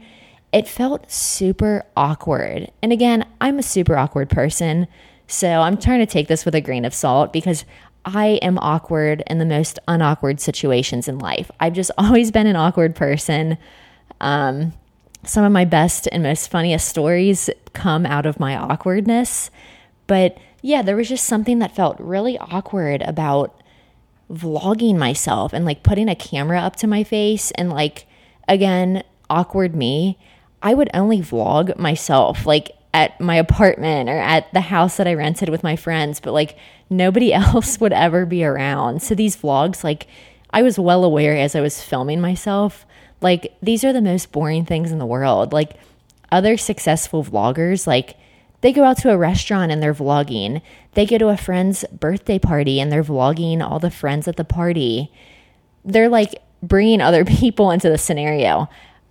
It 0.51 0.67
felt 0.67 1.11
super 1.11 1.83
awkward. 1.95 2.71
And 2.81 2.91
again, 2.91 3.27
I'm 3.41 3.59
a 3.59 3.63
super 3.63 3.97
awkward 3.97 4.29
person. 4.29 4.87
So 5.27 5.47
I'm 5.47 5.77
trying 5.77 5.99
to 5.99 6.05
take 6.05 6.27
this 6.27 6.45
with 6.45 6.55
a 6.55 6.61
grain 6.61 6.85
of 6.85 6.93
salt 6.93 7.33
because 7.33 7.65
I 8.05 8.39
am 8.41 8.57
awkward 8.59 9.23
in 9.27 9.39
the 9.39 9.45
most 9.45 9.79
unawkward 9.87 10.39
situations 10.39 11.07
in 11.07 11.19
life. 11.19 11.49
I've 11.59 11.73
just 11.73 11.91
always 11.97 12.31
been 12.31 12.47
an 12.47 12.55
awkward 12.55 12.95
person. 12.95 13.57
Um, 14.21 14.73
some 15.25 15.45
of 15.45 15.51
my 15.51 15.65
best 15.65 16.07
and 16.11 16.21
most 16.21 16.51
funniest 16.51 16.87
stories 16.87 17.49
come 17.71 18.05
out 18.05 18.25
of 18.25 18.39
my 18.39 18.57
awkwardness. 18.57 19.49
But 20.05 20.37
yeah, 20.61 20.81
there 20.81 20.95
was 20.95 21.09
just 21.09 21.25
something 21.25 21.59
that 21.59 21.75
felt 21.75 21.99
really 21.99 22.37
awkward 22.37 23.01
about 23.03 23.62
vlogging 24.33 24.97
myself 24.97 25.53
and 25.53 25.65
like 25.65 25.83
putting 25.83 26.09
a 26.09 26.15
camera 26.15 26.59
up 26.59 26.75
to 26.75 26.87
my 26.87 27.03
face 27.03 27.51
and 27.51 27.69
like 27.69 28.07
again 28.47 29.03
awkward 29.29 29.75
me 29.75 30.17
i 30.61 30.73
would 30.73 30.89
only 30.93 31.19
vlog 31.19 31.77
myself 31.77 32.45
like 32.45 32.71
at 32.93 33.19
my 33.21 33.35
apartment 33.35 34.09
or 34.09 34.17
at 34.17 34.51
the 34.53 34.61
house 34.61 34.97
that 34.97 35.07
i 35.07 35.13
rented 35.13 35.49
with 35.49 35.63
my 35.63 35.75
friends 35.75 36.19
but 36.19 36.33
like 36.33 36.57
nobody 36.93 37.33
else 37.33 37.79
would 37.79 37.93
ever 37.93 38.25
be 38.25 38.43
around. 38.43 39.01
So 39.01 39.15
these 39.15 39.35
vlogs 39.35 39.83
like 39.83 40.07
i 40.51 40.61
was 40.61 40.77
well 40.77 41.03
aware 41.03 41.35
as 41.35 41.55
i 41.55 41.61
was 41.61 41.81
filming 41.81 42.21
myself. 42.21 42.85
Like 43.21 43.55
these 43.61 43.83
are 43.83 43.93
the 43.93 44.01
most 44.01 44.31
boring 44.31 44.65
things 44.65 44.91
in 44.91 44.99
the 44.99 45.05
world. 45.05 45.53
Like 45.53 45.77
other 46.31 46.57
successful 46.57 47.23
vloggers 47.23 47.85
like 47.85 48.17
they 48.63 48.71
go 48.71 48.85
out 48.85 48.97
to 48.99 49.11
a 49.11 49.17
restaurant 49.17 49.73
and 49.73 49.83
they're 49.83 49.93
vlogging. 49.93 50.61
They 50.93 51.05
go 51.05 51.17
to 51.17 51.27
a 51.27 51.35
friend's 51.35 51.83
birthday 51.91 52.39
party 52.39 52.79
and 52.79 52.89
they're 52.89 53.03
vlogging 53.03 53.61
all 53.61 53.77
the 53.77 53.91
friends 53.91 54.25
at 54.25 54.37
the 54.37 54.45
party. 54.45 55.11
They're 55.83 56.07
like 56.07 56.41
bringing 56.61 57.01
other 57.01 57.25
people 57.25 57.71
into 57.71 57.89
the 57.89 57.97
scenario. 57.97 58.69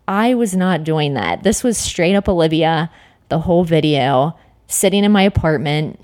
I 0.08 0.32
was 0.32 0.56
not 0.56 0.84
doing 0.84 1.12
that. 1.14 1.42
This 1.42 1.62
was 1.62 1.76
straight 1.76 2.14
up 2.14 2.30
Olivia, 2.30 2.90
the 3.28 3.40
whole 3.40 3.62
video, 3.62 4.38
sitting 4.68 5.04
in 5.04 5.12
my 5.12 5.22
apartment, 5.22 6.00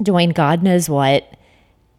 doing 0.00 0.30
God 0.30 0.62
knows 0.62 0.88
what. 0.88 1.28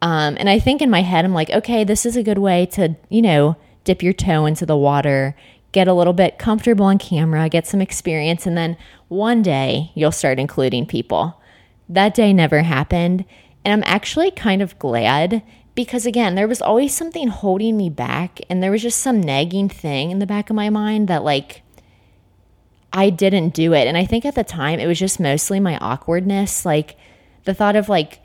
Um, 0.02 0.38
and 0.40 0.50
I 0.50 0.60
think 0.60 0.82
in 0.82 0.90
my 0.90 1.02
head, 1.02 1.26
I'm 1.26 1.34
like, 1.34 1.50
okay, 1.50 1.84
this 1.84 2.06
is 2.06 2.16
a 2.16 2.24
good 2.24 2.38
way 2.38 2.68
to, 2.68 2.96
you 3.10 3.22
know, 3.22 3.58
dip 3.84 4.02
your 4.02 4.14
toe 4.14 4.46
into 4.46 4.66
the 4.66 4.78
water 4.78 5.36
get 5.76 5.90
a 5.90 5.94
little 5.94 6.14
bit 6.14 6.40
comfortable 6.40 6.86
on 6.86 6.98
camera, 6.98 7.50
get 7.50 7.68
some 7.68 7.82
experience, 7.82 8.48
and 8.48 8.58
then 8.58 8.78
one 9.10 9.42
day 9.42 9.92
you'll 9.94 10.10
start 10.10 10.40
including 10.40 10.86
people. 10.86 11.42
That 11.90 12.16
day 12.16 12.32
never 12.32 12.62
happened. 12.62 13.26
And 13.66 13.74
I'm 13.74 13.84
actually 13.86 14.32
kind 14.32 14.62
of 14.62 14.80
glad 14.80 15.44
because, 15.76 16.06
again, 16.06 16.36
there 16.36 16.48
was 16.48 16.62
always 16.62 16.96
something 16.96 17.28
holding 17.28 17.76
me 17.76 17.90
back. 17.90 18.40
And 18.50 18.64
there 18.64 18.72
was 18.72 18.84
just 18.84 19.00
some 19.00 19.20
nagging 19.20 19.68
thing 19.68 20.12
in 20.12 20.20
the 20.20 20.26
back 20.26 20.50
of 20.50 20.56
my 20.56 20.70
mind 20.70 21.10
that, 21.10 21.26
like, 21.26 21.62
I 22.94 23.10
didn't 23.10 23.54
do 23.54 23.74
it. 23.74 23.86
And 23.86 23.98
I 23.98 24.06
think 24.06 24.24
at 24.24 24.36
the 24.36 24.46
time 24.46 24.80
it 24.80 24.88
was 24.88 24.98
just 24.98 25.20
mostly 25.20 25.60
my 25.60 25.78
awkwardness. 25.80 26.66
Like, 26.66 26.96
the 27.44 27.54
thought 27.54 27.76
of, 27.76 27.90
like, 27.90 28.22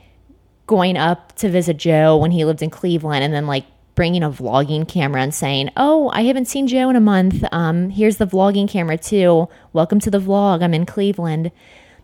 going 0.68 0.96
up 0.96 1.34
to 1.38 1.50
visit 1.50 1.78
Joe 1.78 2.16
when 2.16 2.30
he 2.30 2.44
lived 2.44 2.62
in 2.62 2.70
Cleveland 2.70 3.24
and 3.24 3.34
then, 3.34 3.48
like, 3.48 3.64
bringing 4.00 4.22
a 4.22 4.30
vlogging 4.30 4.88
camera 4.88 5.20
and 5.20 5.34
saying, 5.34 5.68
Oh, 5.76 6.10
I 6.14 6.22
haven't 6.22 6.46
seen 6.46 6.66
Joe 6.66 6.88
in 6.88 6.96
a 6.96 7.00
month. 7.00 7.44
Um, 7.52 7.90
here's 7.90 8.16
the 8.16 8.26
vlogging 8.26 8.66
camera, 8.66 8.96
too. 8.96 9.46
Welcome 9.74 10.00
to 10.00 10.10
the 10.10 10.18
vlog. 10.18 10.62
I'm 10.62 10.72
in 10.72 10.86
Cleveland. 10.86 11.52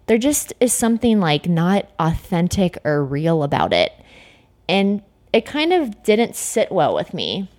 There 0.04 0.18
just 0.18 0.52
is 0.60 0.74
something 0.74 1.20
like 1.20 1.48
not 1.48 1.88
authentic 1.98 2.76
or 2.84 3.02
real 3.02 3.42
about 3.42 3.72
it. 3.72 3.94
And 4.68 5.00
it 5.32 5.46
kind 5.46 5.72
of 5.72 6.02
didn't 6.02 6.36
sit 6.36 6.70
well 6.70 6.94
with 6.94 7.14
me. 7.14 7.50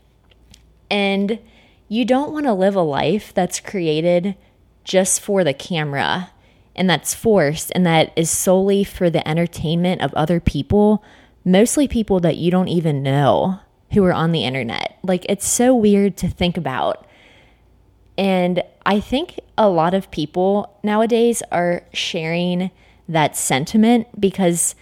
And 0.91 1.39
you 1.87 2.05
don't 2.05 2.31
want 2.31 2.45
to 2.45 2.53
live 2.53 2.75
a 2.75 2.81
life 2.81 3.33
that's 3.33 3.59
created 3.59 4.35
just 4.83 5.19
for 5.19 5.43
the 5.43 5.55
camera 5.55 6.29
and 6.75 6.87
that's 6.87 7.15
forced 7.15 7.71
and 7.73 7.87
that 7.87 8.13
is 8.15 8.29
solely 8.29 8.83
for 8.83 9.09
the 9.09 9.27
entertainment 9.27 10.03
of 10.03 10.13
other 10.13 10.39
people, 10.39 11.03
mostly 11.43 11.87
people 11.87 12.19
that 12.19 12.37
you 12.37 12.51
don't 12.51 12.67
even 12.67 13.01
know 13.01 13.61
who 13.91 14.03
are 14.03 14.13
on 14.13 14.31
the 14.31 14.43
internet. 14.43 14.97
Like 15.03 15.25
it's 15.29 15.47
so 15.47 15.75
weird 15.75 16.17
to 16.17 16.27
think 16.27 16.57
about. 16.57 17.05
And 18.17 18.63
I 18.85 18.99
think 18.99 19.39
a 19.57 19.69
lot 19.69 19.93
of 19.93 20.09
people 20.11 20.77
nowadays 20.83 21.43
are 21.51 21.83
sharing 21.93 22.71
that 23.07 23.37
sentiment 23.37 24.07
because, 24.19 24.75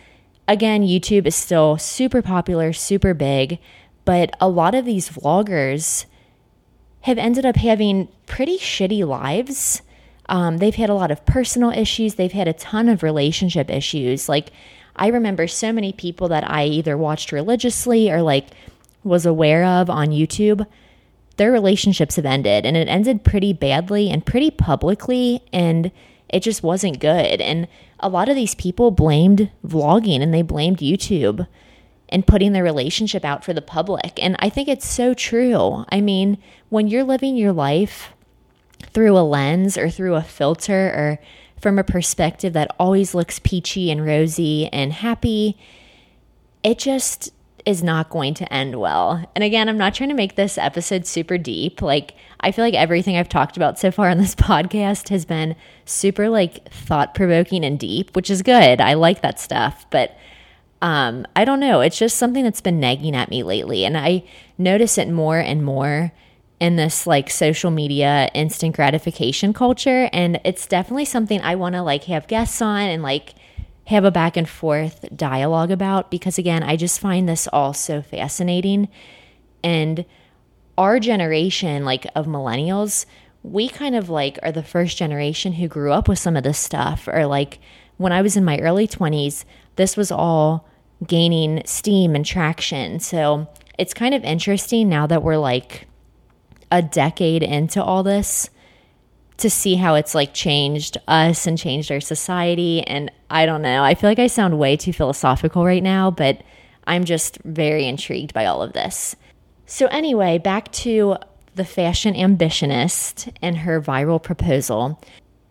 again, 0.47 0.83
YouTube 0.83 1.25
is 1.25 1.35
still 1.35 1.77
super 1.77 2.21
popular, 2.21 2.71
super 2.71 3.13
big, 3.13 3.59
but 4.05 4.35
a 4.39 4.47
lot 4.47 4.73
of 4.73 4.85
these 4.85 5.09
vloggers 5.09 6.05
have 7.01 7.17
ended 7.17 7.45
up 7.45 7.55
having 7.55 8.07
pretty 8.25 8.57
shitty 8.57 9.05
lives. 9.05 9.81
Um, 10.27 10.57
they've 10.57 10.75
had 10.75 10.89
a 10.89 10.95
lot 10.95 11.11
of 11.11 11.25
personal 11.25 11.71
issues, 11.71 12.15
they've 12.15 12.31
had 12.31 12.47
a 12.47 12.53
ton 12.53 12.89
of 12.89 13.03
relationship 13.03 13.69
issues. 13.69 14.27
Like, 14.27 14.49
I 14.95 15.07
remember 15.07 15.47
so 15.47 15.73
many 15.73 15.91
people 15.91 16.29
that 16.29 16.49
I 16.49 16.65
either 16.65 16.97
watched 16.97 17.31
religiously 17.31 18.09
or 18.09 18.21
like 18.21 18.47
was 19.05 19.25
aware 19.25 19.63
of 19.63 19.89
on 19.89 20.07
YouTube, 20.07 20.65
their 21.37 21.51
relationships 21.51 22.15
have 22.15 22.25
ended 22.25 22.65
and 22.65 22.75
it 22.75 22.87
ended 22.87 23.23
pretty 23.23 23.53
badly 23.53 24.09
and 24.09 24.25
pretty 24.25 24.51
publicly 24.51 25.43
and 25.53 25.91
it 26.29 26.41
just 26.41 26.63
wasn't 26.63 26.99
good. 26.99 27.39
And 27.39 27.67
a 27.99 28.09
lot 28.09 28.29
of 28.29 28.35
these 28.35 28.55
people 28.55 28.91
blamed 28.91 29.51
vlogging 29.65 30.21
and 30.21 30.33
they 30.33 30.41
blamed 30.41 30.79
YouTube 30.79 31.47
and 32.09 32.27
putting 32.27 32.53
their 32.53 32.63
relationship 32.63 33.23
out 33.23 33.43
for 33.43 33.53
the 33.53 33.61
public. 33.61 34.19
And 34.21 34.35
I 34.39 34.49
think 34.49 34.67
it's 34.67 34.87
so 34.87 35.13
true. 35.13 35.85
I 35.89 36.01
mean, 36.01 36.37
when 36.69 36.87
you're 36.87 37.03
living 37.03 37.35
your 37.35 37.53
life 37.53 38.13
through 38.91 39.17
a 39.17 39.21
lens 39.21 39.77
or 39.77 39.89
through 39.89 40.15
a 40.15 40.21
filter 40.21 40.87
or 40.87 41.19
from 41.59 41.79
a 41.79 41.83
perspective 41.83 42.53
that 42.53 42.75
always 42.79 43.15
looks 43.15 43.39
peachy 43.39 43.91
and 43.91 44.05
rosy 44.05 44.67
and 44.67 44.93
happy, 44.93 45.57
it 46.63 46.79
just 46.79 47.31
is 47.65 47.83
not 47.83 48.09
going 48.09 48.33
to 48.35 48.53
end 48.53 48.79
well. 48.79 49.29
And 49.33 49.43
again, 49.43 49.67
I'm 49.67 49.77
not 49.77 49.95
trying 49.95 50.09
to 50.09 50.15
make 50.15 50.35
this 50.35 50.57
episode 50.57 51.07
super 51.07 51.37
deep. 51.37 51.81
Like, 51.81 52.13
I 52.39 52.51
feel 52.51 52.63
like 52.63 52.75
everything 52.75 53.17
I've 53.17 53.29
talked 53.29 53.57
about 53.57 53.79
so 53.79 53.91
far 53.91 54.09
on 54.09 54.17
this 54.19 54.35
podcast 54.35 55.09
has 55.09 55.25
been 55.25 55.55
super 55.85 56.29
like 56.29 56.69
thought 56.69 57.15
provoking 57.15 57.65
and 57.65 57.79
deep, 57.79 58.15
which 58.15 58.29
is 58.29 58.41
good. 58.41 58.79
I 58.79 58.93
like 58.93 59.21
that 59.21 59.39
stuff. 59.39 59.85
But 59.89 60.15
um, 60.81 61.25
I 61.35 61.45
don't 61.45 61.59
know. 61.59 61.81
It's 61.81 61.97
just 61.97 62.17
something 62.17 62.43
that's 62.43 62.61
been 62.61 62.79
nagging 62.79 63.15
at 63.15 63.29
me 63.29 63.41
lately. 63.41 63.85
And 63.85 63.97
I 63.97 64.23
notice 64.57 64.97
it 64.97 65.09
more 65.09 65.39
and 65.39 65.63
more 65.63 66.11
in 66.59 66.75
this 66.75 67.07
like 67.07 67.29
social 67.29 67.71
media 67.71 68.29
instant 68.33 68.75
gratification 68.75 69.53
culture. 69.53 70.09
And 70.13 70.39
it's 70.45 70.67
definitely 70.67 71.05
something 71.05 71.41
I 71.41 71.55
want 71.55 71.73
to 71.73 71.81
like 71.81 72.03
have 72.05 72.27
guests 72.27 72.61
on 72.61 72.81
and 72.81 73.01
like 73.01 73.33
have 73.85 74.03
a 74.03 74.11
back 74.11 74.35
and 74.35 74.49
forth 74.49 75.05
dialogue 75.15 75.71
about 75.71 76.09
because, 76.09 76.37
again, 76.37 76.63
I 76.63 76.75
just 76.75 76.99
find 76.99 77.29
this 77.29 77.47
all 77.47 77.73
so 77.73 78.01
fascinating. 78.01 78.89
And 79.63 80.05
our 80.77 80.99
generation, 80.99 81.85
like 81.85 82.07
of 82.15 82.25
millennials, 82.25 83.05
we 83.43 83.69
kind 83.69 83.95
of 83.95 84.09
like 84.09 84.39
are 84.41 84.51
the 84.51 84.63
first 84.63 84.97
generation 84.97 85.53
who 85.53 85.67
grew 85.67 85.91
up 85.91 86.07
with 86.07 86.19
some 86.19 86.35
of 86.35 86.43
this 86.43 86.57
stuff. 86.57 87.07
Or 87.07 87.25
like 87.25 87.59
when 87.97 88.11
I 88.11 88.21
was 88.21 88.35
in 88.35 88.43
my 88.43 88.57
early 88.59 88.87
20s, 88.87 89.45
this 89.75 89.95
was 89.95 90.11
all 90.11 90.67
gaining 91.05 91.61
steam 91.65 92.15
and 92.15 92.25
traction. 92.25 92.99
So 92.99 93.47
it's 93.77 93.93
kind 93.93 94.15
of 94.15 94.23
interesting 94.23 94.89
now 94.89 95.05
that 95.07 95.21
we're 95.21 95.37
like 95.37 95.87
a 96.71 96.81
decade 96.81 97.43
into 97.43 97.83
all 97.83 98.01
this 98.01 98.49
to 99.37 99.49
see 99.49 99.75
how 99.75 99.95
it's 99.95 100.15
like 100.15 100.33
changed 100.33 100.97
us 101.07 101.45
and 101.45 101.57
changed 101.57 101.91
our 101.91 101.99
society. 101.99 102.81
And 102.81 103.11
I 103.29 103.45
don't 103.45 103.61
know, 103.61 103.83
I 103.83 103.95
feel 103.95 104.09
like 104.09 104.19
I 104.19 104.27
sound 104.27 104.57
way 104.57 104.77
too 104.77 104.93
philosophical 104.93 105.65
right 105.65 105.83
now, 105.83 106.11
but 106.11 106.41
I'm 106.87 107.03
just 107.03 107.37
very 107.43 107.87
intrigued 107.87 108.33
by 108.33 108.45
all 108.45 108.61
of 108.61 108.73
this. 108.73 109.15
So, 109.65 109.87
anyway, 109.87 110.37
back 110.37 110.71
to 110.73 111.17
the 111.55 111.65
fashion 111.65 112.13
ambitionist 112.13 113.33
and 113.41 113.57
her 113.59 113.81
viral 113.81 114.21
proposal. 114.21 115.01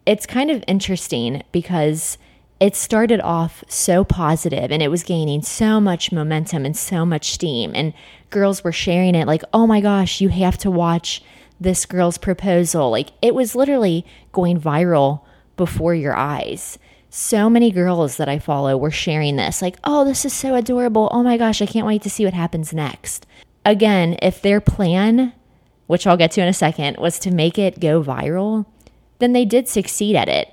It's 0.07 0.27
kind 0.27 0.51
of 0.51 0.63
interesting 0.67 1.43
because 1.51 2.19
it 2.61 2.77
started 2.77 3.21
off 3.21 3.65
so 3.69 4.05
positive 4.05 4.71
and 4.71 4.83
it 4.83 4.89
was 4.89 5.03
gaining 5.03 5.43
so 5.43 5.81
much 5.81 6.13
momentum 6.13 6.65
and 6.65 6.77
so 6.77 7.05
much 7.05 7.33
steam. 7.33 7.73
And 7.75 7.93
girls 8.31 8.63
were 8.63 8.73
sharing 8.73 9.15
it 9.15 9.27
like, 9.27 9.43
oh 9.53 9.67
my 9.67 9.81
gosh, 9.81 10.21
you 10.21 10.29
have 10.29 10.59
to 10.59 10.71
watch 10.71 11.23
this 11.61 11.87
girl's 11.87 12.19
proposal. 12.19 12.91
Like 12.91 13.11
it 13.23 13.35
was 13.35 13.55
literally 13.55 14.05
going 14.33 14.61
viral 14.61 15.23
before 15.57 15.95
your 15.95 16.15
eyes. 16.15 16.79
So 17.11 17.49
many 17.49 17.71
girls 17.71 18.17
that 18.17 18.29
I 18.29 18.41
follow 18.41 18.77
were 18.77 18.91
sharing 18.91 19.37
this, 19.37 19.63
like, 19.63 19.77
oh, 19.85 20.05
this 20.05 20.25
is 20.25 20.33
so 20.33 20.57
adorable. 20.57 21.09
Oh 21.13 21.23
my 21.23 21.37
gosh, 21.37 21.63
I 21.63 21.67
can't 21.67 21.87
wait 21.87 22.03
to 22.03 22.11
see 22.11 22.25
what 22.25 22.35
happens 22.35 22.73
next. 22.73 23.25
Again, 23.65 24.17
if 24.21 24.43
their 24.43 24.61
plan, 24.61 25.33
which 25.87 26.07
I'll 26.07 26.17
get 26.17 26.33
to 26.33 26.43
in 26.43 26.49
a 26.49 26.53
second, 26.53 26.97
was 26.97 27.21
to 27.21 27.31
make 27.31 27.57
it 27.57 27.79
go 27.79 28.03
viral, 28.03 28.67
then 29.21 29.33
they 29.33 29.45
did 29.45 29.69
succeed 29.69 30.17
at 30.17 30.29
it. 30.29 30.49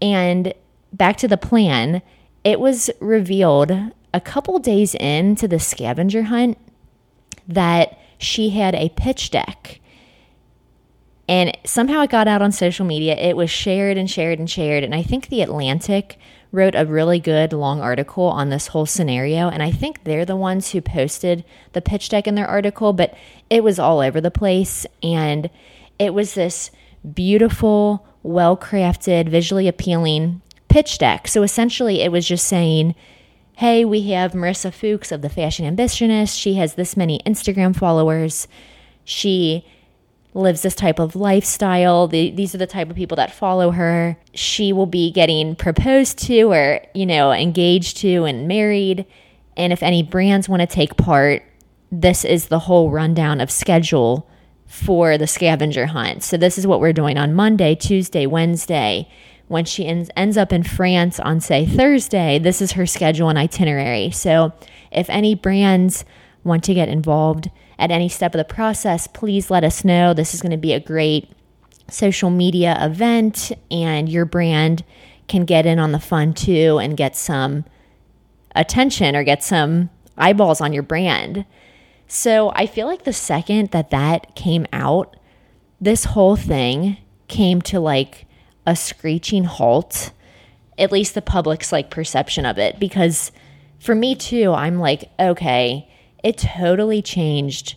And 0.00 0.54
back 0.92 1.16
to 1.18 1.28
the 1.28 1.36
plan, 1.36 2.00
it 2.44 2.60
was 2.60 2.90
revealed 3.00 3.72
a 4.14 4.20
couple 4.20 4.58
days 4.60 4.94
into 4.94 5.48
the 5.48 5.58
scavenger 5.58 6.24
hunt 6.24 6.58
that 7.46 7.98
she 8.18 8.50
had 8.50 8.74
a 8.74 8.90
pitch 8.90 9.30
deck 9.30 9.80
and 11.28 11.56
somehow 11.64 12.00
it 12.00 12.10
got 12.10 12.26
out 12.26 12.40
on 12.40 12.52
social 12.52 12.86
media. 12.86 13.14
It 13.14 13.36
was 13.36 13.50
shared 13.50 13.98
and 13.98 14.10
shared 14.10 14.38
and 14.38 14.50
shared. 14.50 14.82
And 14.82 14.94
I 14.94 15.02
think 15.02 15.28
The 15.28 15.42
Atlantic 15.42 16.18
wrote 16.50 16.74
a 16.74 16.86
really 16.86 17.20
good 17.20 17.52
long 17.52 17.80
article 17.80 18.24
on 18.24 18.48
this 18.48 18.68
whole 18.68 18.86
scenario. 18.86 19.50
And 19.50 19.62
I 19.62 19.70
think 19.70 20.04
they're 20.04 20.24
the 20.24 20.36
ones 20.36 20.70
who 20.70 20.80
posted 20.80 21.44
the 21.74 21.82
pitch 21.82 22.08
deck 22.08 22.26
in 22.26 22.34
their 22.34 22.46
article, 22.46 22.94
but 22.94 23.14
it 23.50 23.62
was 23.62 23.78
all 23.78 24.00
over 24.00 24.20
the 24.20 24.30
place. 24.30 24.86
And 25.02 25.50
it 25.98 26.14
was 26.14 26.32
this 26.32 26.70
beautiful, 27.12 28.06
well 28.22 28.56
crafted, 28.56 29.28
visually 29.28 29.68
appealing 29.68 30.40
pitch 30.68 30.96
deck. 30.96 31.28
So 31.28 31.42
essentially, 31.42 32.00
it 32.00 32.10
was 32.10 32.26
just 32.26 32.46
saying, 32.46 32.94
hey, 33.56 33.84
we 33.84 34.10
have 34.10 34.32
Marissa 34.32 34.72
Fuchs 34.72 35.12
of 35.12 35.20
the 35.20 35.28
Fashion 35.28 35.76
Ambitionist. 35.76 36.38
She 36.38 36.54
has 36.54 36.74
this 36.74 36.96
many 36.96 37.20
Instagram 37.26 37.76
followers. 37.76 38.48
She 39.04 39.66
lives 40.34 40.62
this 40.62 40.74
type 40.74 40.98
of 40.98 41.16
lifestyle. 41.16 42.06
The, 42.06 42.30
these 42.30 42.54
are 42.54 42.58
the 42.58 42.66
type 42.66 42.90
of 42.90 42.96
people 42.96 43.16
that 43.16 43.32
follow 43.32 43.70
her. 43.72 44.16
She 44.34 44.72
will 44.72 44.86
be 44.86 45.10
getting 45.10 45.56
proposed 45.56 46.18
to 46.26 46.52
or, 46.52 46.80
you 46.94 47.06
know, 47.06 47.32
engaged 47.32 47.96
to 47.98 48.24
and 48.24 48.46
married. 48.46 49.06
And 49.56 49.72
if 49.72 49.82
any 49.82 50.02
brands 50.02 50.48
want 50.48 50.60
to 50.60 50.66
take 50.66 50.96
part, 50.96 51.42
this 51.90 52.24
is 52.24 52.46
the 52.46 52.60
whole 52.60 52.90
rundown 52.90 53.40
of 53.40 53.50
schedule 53.50 54.28
for 54.66 55.16
the 55.16 55.26
scavenger 55.26 55.86
hunt. 55.86 56.22
So 56.22 56.36
this 56.36 56.58
is 56.58 56.66
what 56.66 56.80
we're 56.80 56.92
doing 56.92 57.16
on 57.16 57.34
Monday, 57.34 57.74
Tuesday, 57.74 58.26
Wednesday. 58.26 59.08
When 59.48 59.64
she 59.64 59.86
ends, 59.86 60.10
ends 60.14 60.36
up 60.36 60.52
in 60.52 60.62
France 60.62 61.18
on, 61.18 61.40
say, 61.40 61.64
Thursday, 61.64 62.38
this 62.38 62.60
is 62.60 62.72
her 62.72 62.84
schedule 62.84 63.30
and 63.30 63.38
itinerary. 63.38 64.10
So 64.10 64.52
if 64.92 65.08
any 65.08 65.34
brands 65.34 66.04
want 66.44 66.64
to 66.64 66.74
get 66.74 66.90
involved, 66.90 67.50
at 67.78 67.90
any 67.90 68.08
step 68.08 68.34
of 68.34 68.38
the 68.38 68.44
process, 68.44 69.06
please 69.06 69.50
let 69.50 69.64
us 69.64 69.84
know. 69.84 70.12
This 70.12 70.34
is 70.34 70.42
going 70.42 70.52
to 70.52 70.56
be 70.56 70.72
a 70.72 70.80
great 70.80 71.30
social 71.88 72.30
media 72.30 72.76
event, 72.80 73.52
and 73.70 74.08
your 74.08 74.24
brand 74.24 74.84
can 75.28 75.44
get 75.44 75.66
in 75.66 75.78
on 75.78 75.92
the 75.92 76.00
fun 76.00 76.34
too 76.34 76.78
and 76.78 76.96
get 76.96 77.16
some 77.16 77.64
attention 78.56 79.14
or 79.14 79.22
get 79.22 79.42
some 79.42 79.90
eyeballs 80.16 80.60
on 80.60 80.72
your 80.72 80.82
brand. 80.82 81.44
So 82.08 82.50
I 82.54 82.66
feel 82.66 82.86
like 82.86 83.04
the 83.04 83.12
second 83.12 83.70
that 83.70 83.90
that 83.90 84.34
came 84.34 84.66
out, 84.72 85.16
this 85.80 86.04
whole 86.04 86.36
thing 86.36 86.96
came 87.28 87.60
to 87.62 87.78
like 87.78 88.26
a 88.66 88.74
screeching 88.74 89.44
halt, 89.44 90.12
at 90.78 90.90
least 90.90 91.14
the 91.14 91.22
public's 91.22 91.70
like 91.70 91.90
perception 91.90 92.46
of 92.46 92.58
it. 92.58 92.80
Because 92.80 93.30
for 93.78 93.94
me 93.94 94.14
too, 94.14 94.52
I'm 94.52 94.78
like, 94.78 95.10
okay, 95.20 95.88
it 96.22 96.38
totally 96.38 97.02
changed 97.02 97.76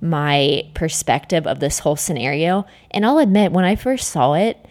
my 0.00 0.64
perspective 0.74 1.46
of 1.46 1.60
this 1.60 1.78
whole 1.80 1.96
scenario. 1.96 2.66
And 2.90 3.06
I'll 3.06 3.18
admit, 3.18 3.52
when 3.52 3.64
I 3.64 3.76
first 3.76 4.08
saw 4.10 4.34
it, 4.34 4.66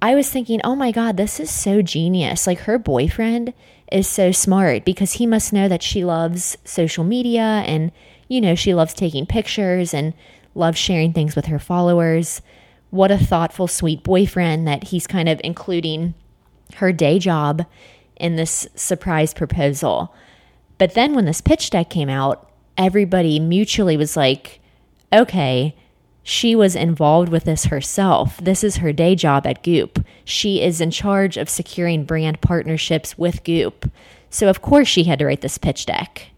I 0.00 0.14
was 0.14 0.30
thinking, 0.30 0.60
oh 0.64 0.74
my 0.74 0.90
God, 0.90 1.16
this 1.16 1.38
is 1.38 1.50
so 1.50 1.82
genius. 1.82 2.46
Like 2.46 2.60
her 2.60 2.78
boyfriend 2.78 3.52
is 3.92 4.08
so 4.08 4.32
smart 4.32 4.84
because 4.84 5.12
he 5.12 5.26
must 5.26 5.52
know 5.52 5.68
that 5.68 5.82
she 5.82 6.04
loves 6.04 6.56
social 6.64 7.04
media 7.04 7.62
and, 7.66 7.92
you 8.28 8.40
know, 8.40 8.54
she 8.54 8.74
loves 8.74 8.94
taking 8.94 9.26
pictures 9.26 9.94
and 9.94 10.14
loves 10.54 10.78
sharing 10.78 11.12
things 11.12 11.36
with 11.36 11.46
her 11.46 11.58
followers. 11.58 12.42
What 12.90 13.10
a 13.10 13.18
thoughtful, 13.18 13.68
sweet 13.68 14.02
boyfriend 14.02 14.66
that 14.66 14.84
he's 14.84 15.06
kind 15.06 15.28
of 15.28 15.40
including 15.44 16.14
her 16.76 16.92
day 16.92 17.18
job 17.18 17.64
in 18.16 18.36
this 18.36 18.66
surprise 18.74 19.34
proposal. 19.34 20.14
But 20.82 20.94
then 20.94 21.14
when 21.14 21.26
this 21.26 21.40
pitch 21.40 21.70
deck 21.70 21.90
came 21.90 22.08
out, 22.08 22.50
everybody 22.76 23.38
mutually 23.38 23.96
was 23.96 24.16
like, 24.16 24.58
okay, 25.12 25.76
she 26.24 26.56
was 26.56 26.74
involved 26.74 27.28
with 27.28 27.44
this 27.44 27.66
herself. 27.66 28.38
This 28.38 28.64
is 28.64 28.78
her 28.78 28.92
day 28.92 29.14
job 29.14 29.46
at 29.46 29.62
Goop. 29.62 30.04
She 30.24 30.60
is 30.60 30.80
in 30.80 30.90
charge 30.90 31.36
of 31.36 31.48
securing 31.48 32.04
brand 32.04 32.40
partnerships 32.40 33.16
with 33.16 33.44
Goop. 33.44 33.92
So, 34.28 34.48
of 34.48 34.60
course, 34.60 34.88
she 34.88 35.04
had 35.04 35.20
to 35.20 35.26
write 35.26 35.40
this 35.40 35.56
pitch 35.56 35.86
deck. 35.86 36.30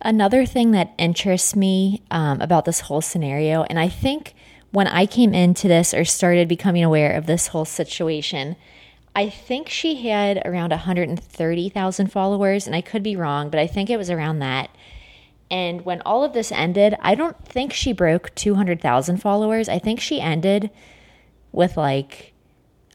Another 0.00 0.46
thing 0.46 0.70
that 0.70 0.94
interests 0.96 1.54
me 1.54 2.00
um, 2.10 2.40
about 2.40 2.64
this 2.64 2.80
whole 2.80 3.02
scenario, 3.02 3.64
and 3.64 3.78
I 3.78 3.90
think 3.90 4.34
when 4.70 4.86
I 4.86 5.04
came 5.04 5.34
into 5.34 5.68
this 5.68 5.92
or 5.92 6.06
started 6.06 6.48
becoming 6.48 6.84
aware 6.84 7.12
of 7.12 7.26
this 7.26 7.48
whole 7.48 7.66
situation, 7.66 8.56
I 9.14 9.28
think 9.28 9.68
she 9.68 10.08
had 10.08 10.40
around 10.46 10.70
130,000 10.70 12.12
followers, 12.12 12.66
and 12.66 12.74
I 12.74 12.80
could 12.80 13.02
be 13.02 13.16
wrong, 13.16 13.50
but 13.50 13.60
I 13.60 13.66
think 13.66 13.90
it 13.90 13.98
was 13.98 14.10
around 14.10 14.38
that. 14.38 14.70
And 15.50 15.84
when 15.84 16.00
all 16.06 16.24
of 16.24 16.32
this 16.32 16.50
ended, 16.50 16.96
I 17.00 17.14
don't 17.14 17.36
think 17.46 17.74
she 17.74 17.92
broke 17.92 18.34
200,000 18.34 19.18
followers. 19.18 19.68
I 19.68 19.78
think 19.78 20.00
she 20.00 20.18
ended 20.18 20.70
with 21.52 21.76
like 21.76 22.32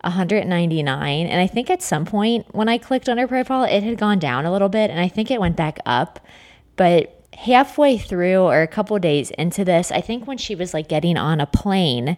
199. 0.01 1.27
And 1.27 1.39
I 1.39 1.45
think 1.45 1.69
at 1.69 1.83
some 1.83 2.05
point 2.05 2.47
when 2.55 2.67
I 2.67 2.79
clicked 2.79 3.07
on 3.07 3.19
her 3.19 3.27
profile, 3.27 3.63
it 3.63 3.83
had 3.83 3.99
gone 3.99 4.17
down 4.17 4.45
a 4.45 4.51
little 4.51 4.69
bit, 4.69 4.89
and 4.89 4.99
I 4.99 5.07
think 5.07 5.29
it 5.29 5.39
went 5.39 5.55
back 5.55 5.79
up. 5.85 6.19
But 6.77 7.13
halfway 7.33 7.99
through 7.99 8.41
or 8.41 8.63
a 8.63 8.67
couple 8.67 8.97
days 8.97 9.29
into 9.31 9.63
this, 9.63 9.91
I 9.91 10.01
think 10.01 10.25
when 10.25 10.39
she 10.39 10.55
was 10.55 10.73
like 10.73 10.87
getting 10.87 11.15
on 11.15 11.39
a 11.39 11.45
plane, 11.45 12.17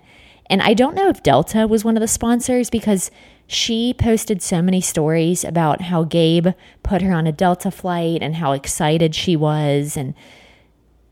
and 0.50 0.62
I 0.62 0.74
don't 0.74 0.96
know 0.96 1.10
if 1.10 1.24
Delta 1.24 1.68
was 1.68 1.86
one 1.86 1.96
of 1.96 2.02
the 2.02 2.08
sponsors 2.08 2.70
because 2.70 3.12
she 3.46 3.94
posted 3.94 4.42
so 4.42 4.62
many 4.62 4.82
stories 4.82 5.44
about 5.44 5.82
how 5.82 6.04
Gabe 6.04 6.50
put 6.84 7.02
her 7.02 7.14
on 7.14 7.28
a 7.28 7.32
Delta 7.32 7.72
flight 7.72 8.22
and 8.22 8.36
how 8.36 8.52
excited 8.52 9.16
she 9.16 9.36
was 9.36 9.98
and 9.98 10.14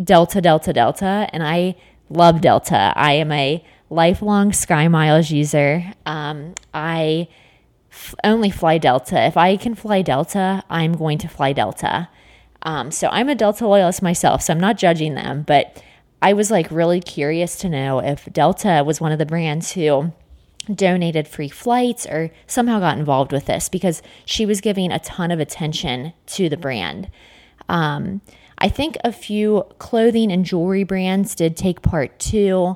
Delta, 0.04 0.42
Delta, 0.42 0.74
Delta. 0.74 1.28
And 1.34 1.44
I 1.44 1.76
love 2.10 2.42
Delta. 2.42 2.94
I 2.96 3.14
am 3.14 3.32
a 3.32 3.64
lifelong 3.90 4.54
Sky 4.54 4.88
Miles 4.88 5.32
user. 5.32 5.94
Um, 6.06 6.54
I 6.74 7.28
f- 7.92 8.16
only 8.24 8.52
fly 8.52 8.78
Delta. 8.78 9.26
If 9.26 9.38
I 9.38 9.58
can 9.58 9.76
fly 9.76 10.02
Delta, 10.02 10.64
I'm 10.70 10.94
going 10.94 11.18
to 11.20 11.28
fly 11.28 11.54
Delta. 11.54 12.10
Um, 12.64 12.92
so 12.92 13.08
I'm 13.12 13.30
a 13.30 13.36
Delta 13.36 13.68
loyalist 13.68 14.02
myself, 14.02 14.42
so 14.42 14.54
I'm 14.54 14.60
not 14.60 14.78
judging 14.78 15.16
them, 15.16 15.44
but 15.44 15.82
I 16.22 16.34
was 16.34 16.50
like 16.50 16.72
really 16.72 17.00
curious 17.00 17.58
to 17.60 17.70
know 17.70 18.00
if 18.00 18.32
Delta 18.32 18.84
was 18.86 19.00
one 19.00 19.12
of 19.12 19.20
the 19.20 19.26
brands 19.26 19.74
who 19.74 20.14
donated 20.74 21.28
free 21.28 21.50
flights 21.50 22.06
or 22.06 22.32
somehow 22.46 22.80
got 22.80 22.98
involved 22.98 23.32
with 23.32 23.46
this 23.46 23.70
because 23.70 24.02
she 24.26 24.46
was 24.46 24.62
giving 24.62 24.92
a 24.92 25.00
ton 25.00 25.32
of 25.32 25.40
attention 25.40 26.14
to 26.26 26.50
the 26.50 26.58
brand. 26.58 27.10
Um, 27.70 28.22
I 28.58 28.70
think 28.70 28.98
a 29.04 29.12
few 29.12 29.64
clothing 29.78 30.32
and 30.32 30.44
jewelry 30.44 30.84
brands 30.84 31.36
did 31.36 31.56
take 31.56 31.82
part 31.82 32.18
too. 32.20 32.76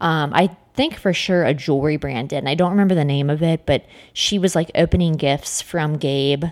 Um, 0.00 0.32
I 0.34 0.56
think 0.74 0.96
for 0.96 1.12
sure 1.12 1.44
a 1.44 1.54
jewelry 1.54 1.96
brand 1.96 2.30
did, 2.30 2.38
and 2.38 2.48
I 2.48 2.54
don't 2.54 2.72
remember 2.72 2.96
the 2.96 3.04
name 3.04 3.30
of 3.30 3.42
it, 3.42 3.64
but 3.64 3.86
she 4.12 4.38
was 4.38 4.56
like 4.56 4.70
opening 4.74 5.12
gifts 5.12 5.62
from 5.62 5.96
Gabe. 5.96 6.44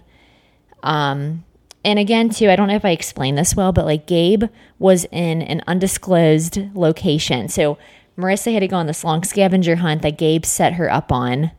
Um, 0.85 1.45
and 1.85 1.99
again, 1.99 2.31
too, 2.31 2.49
I 2.49 2.57
don't 2.57 2.69
know 2.69 2.77
if 2.77 2.85
I 2.85 2.91
explained 2.91 3.39
this 3.39 3.57
well, 3.57 3.73
but 3.73 3.85
like 3.85 4.07
Gabe 4.07 4.45
was 4.79 5.05
in 5.07 5.43
an 5.43 5.63
undisclosed 5.67 6.75
location. 6.75 7.49
So 7.49 7.77
Marissa 8.17 8.53
had 8.53 8.61
to 8.61 8.69
go 8.69 8.77
on 8.77 8.87
this 8.87 9.05
long 9.05 9.25
scavenger 9.25 9.77
hunt 9.77 10.03
that 10.03 10.19
Gabe 10.19 10.45
set 10.45 10.75
her 10.75 10.91
up 10.91 11.11
on, 11.11 11.51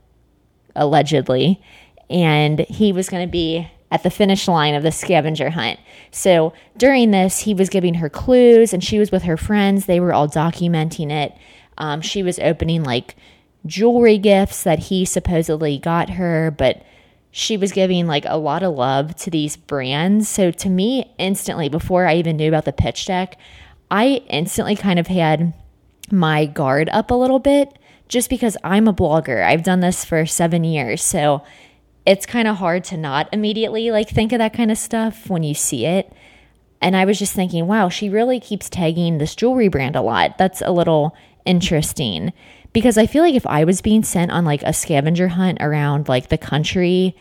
allegedly. 0.76 1.62
And 2.10 2.60
he 2.62 2.94
was 2.94 3.10
going 3.10 3.26
to 3.26 3.32
be 3.32 3.70
at 3.92 4.04
the 4.04 4.10
finish 4.10 4.48
line 4.48 4.74
of 4.74 4.84
the 4.84 4.92
scavenger 4.92 5.52
hunt. 5.52 5.80
So 6.12 6.54
during 6.78 7.12
this, 7.12 7.42
he 7.42 7.54
was 7.54 7.70
giving 7.70 7.96
her 7.96 8.10
clues 8.10 8.74
and 8.74 8.84
she 8.84 9.00
was 9.00 9.12
with 9.12 9.24
her 9.24 9.38
friends. 9.38 9.86
They 9.86 10.00
were 10.00 10.14
all 10.14 10.28
documenting 10.28 11.12
it. 11.12 11.36
Um, 11.78 12.02
she 12.02 12.24
was 12.24 12.40
opening 12.40 12.84
like 12.84 13.16
jewelry 13.66 14.18
gifts 14.18 14.64
that 14.64 14.80
he 14.80 15.06
supposedly 15.06 15.78
got 15.78 16.12
her, 16.12 16.50
but 16.50 16.84
she 17.36 17.58
was 17.58 17.72
giving 17.72 18.06
like 18.06 18.26
a 18.28 18.38
lot 18.38 18.62
of 18.62 18.76
love 18.76 19.16
to 19.16 19.32
these 19.32 19.58
brands. 19.58 20.30
So 20.30 20.52
to 20.52 20.70
me, 20.70 21.12
instantly, 21.18 21.68
before 21.68 22.06
I 22.06 22.16
even 22.18 22.38
knew 22.38 22.48
about 22.48 22.66
the 22.66 22.72
pitch 22.72 23.08
deck, 23.08 23.40
I 23.90 24.22
instantly 24.30 24.76
kind 24.76 25.00
of 25.00 25.08
had 25.08 25.52
my 26.12 26.46
guard 26.46 26.90
up 26.90 27.10
a 27.10 27.16
little 27.16 27.40
bit 27.40 27.80
just 28.08 28.30
because 28.30 28.56
I'm 28.64 28.88
a 28.88 28.94
blogger. 28.94 29.44
I've 29.44 29.64
done 29.64 29.80
this 29.80 30.06
for 30.06 30.28
seven 30.28 30.64
years. 30.64 31.02
So 31.02 31.44
it's 32.06 32.28
kind 32.28 32.48
of 32.48 32.58
hard 32.58 32.84
to 32.86 32.98
not 32.98 33.30
immediately 33.34 33.90
like 33.90 34.10
think 34.10 34.32
of 34.32 34.38
that 34.38 34.54
kind 34.54 34.70
of 34.70 34.78
stuff 34.78 35.28
when 35.28 35.42
you 35.42 35.56
see 35.56 35.88
it. 35.88 36.14
And 36.82 36.96
I 36.96 37.06
was 37.06 37.18
just 37.18 37.34
thinking, 37.34 37.66
wow, 37.66 37.90
she 37.90 38.10
really 38.10 38.40
keeps 38.40 38.70
tagging 38.70 39.18
this 39.18 39.34
jewelry 39.34 39.70
brand 39.70 39.96
a 39.96 40.02
lot. 40.04 40.38
That's 40.38 40.62
a 40.62 40.72
little 40.72 41.18
interesting 41.46 42.32
because 42.74 42.98
I 42.98 43.06
feel 43.06 43.24
like 43.24 43.36
if 43.36 43.46
I 43.46 43.64
was 43.64 43.82
being 43.82 44.04
sent 44.04 44.32
on 44.32 44.46
like 44.46 44.64
a 44.64 44.74
scavenger 44.74 45.30
hunt 45.30 45.60
around 45.62 46.10
like 46.10 46.30
the 46.30 46.38
country 46.38 47.16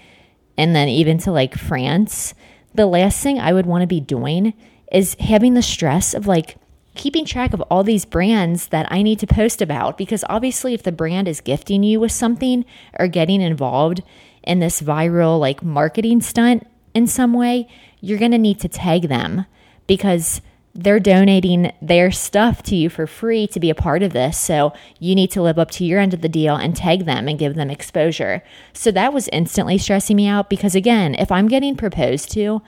and 0.56 0.74
then 0.74 0.88
even 0.88 1.18
to 1.18 1.32
like 1.32 1.54
France, 1.54 2.34
the 2.74 2.86
last 2.86 3.22
thing 3.22 3.38
I 3.38 3.52
would 3.52 3.66
want 3.66 3.82
to 3.82 3.86
be 3.86 4.00
doing 4.00 4.54
is 4.90 5.14
having 5.20 5.54
the 5.54 5.62
stress 5.62 6.14
of 6.14 6.26
like 6.26 6.56
keeping 6.94 7.24
track 7.24 7.52
of 7.52 7.60
all 7.62 7.82
these 7.82 8.04
brands 8.04 8.68
that 8.68 8.86
I 8.90 9.02
need 9.02 9.18
to 9.20 9.26
post 9.26 9.62
about 9.62 9.96
because 9.96 10.24
obviously 10.28 10.74
if 10.74 10.82
the 10.82 10.92
brand 10.92 11.28
is 11.28 11.40
gifting 11.40 11.82
you 11.82 12.00
with 12.00 12.12
something 12.12 12.64
or 12.98 13.06
getting 13.08 13.40
involved 13.40 14.02
in 14.42 14.58
this 14.58 14.82
viral 14.82 15.38
like 15.38 15.62
marketing 15.62 16.20
stunt 16.20 16.66
in 16.94 17.06
some 17.06 17.32
way, 17.32 17.68
you're 18.00 18.18
going 18.18 18.32
to 18.32 18.38
need 18.38 18.60
to 18.60 18.68
tag 18.68 19.08
them 19.08 19.46
because 19.86 20.42
they're 20.74 21.00
donating 21.00 21.72
their 21.82 22.10
stuff 22.10 22.62
to 22.62 22.74
you 22.74 22.88
for 22.88 23.06
free 23.06 23.46
to 23.48 23.60
be 23.60 23.68
a 23.68 23.74
part 23.74 24.02
of 24.02 24.12
this. 24.12 24.38
So 24.38 24.72
you 24.98 25.14
need 25.14 25.30
to 25.32 25.42
live 25.42 25.58
up 25.58 25.70
to 25.72 25.84
your 25.84 26.00
end 26.00 26.14
of 26.14 26.22
the 26.22 26.28
deal 26.28 26.56
and 26.56 26.74
tag 26.74 27.04
them 27.04 27.28
and 27.28 27.38
give 27.38 27.54
them 27.54 27.70
exposure. 27.70 28.42
So 28.72 28.90
that 28.92 29.12
was 29.12 29.28
instantly 29.32 29.76
stressing 29.76 30.16
me 30.16 30.26
out 30.26 30.48
because, 30.48 30.74
again, 30.74 31.14
if 31.16 31.30
I'm 31.30 31.48
getting 31.48 31.76
proposed 31.76 32.30
to, 32.32 32.62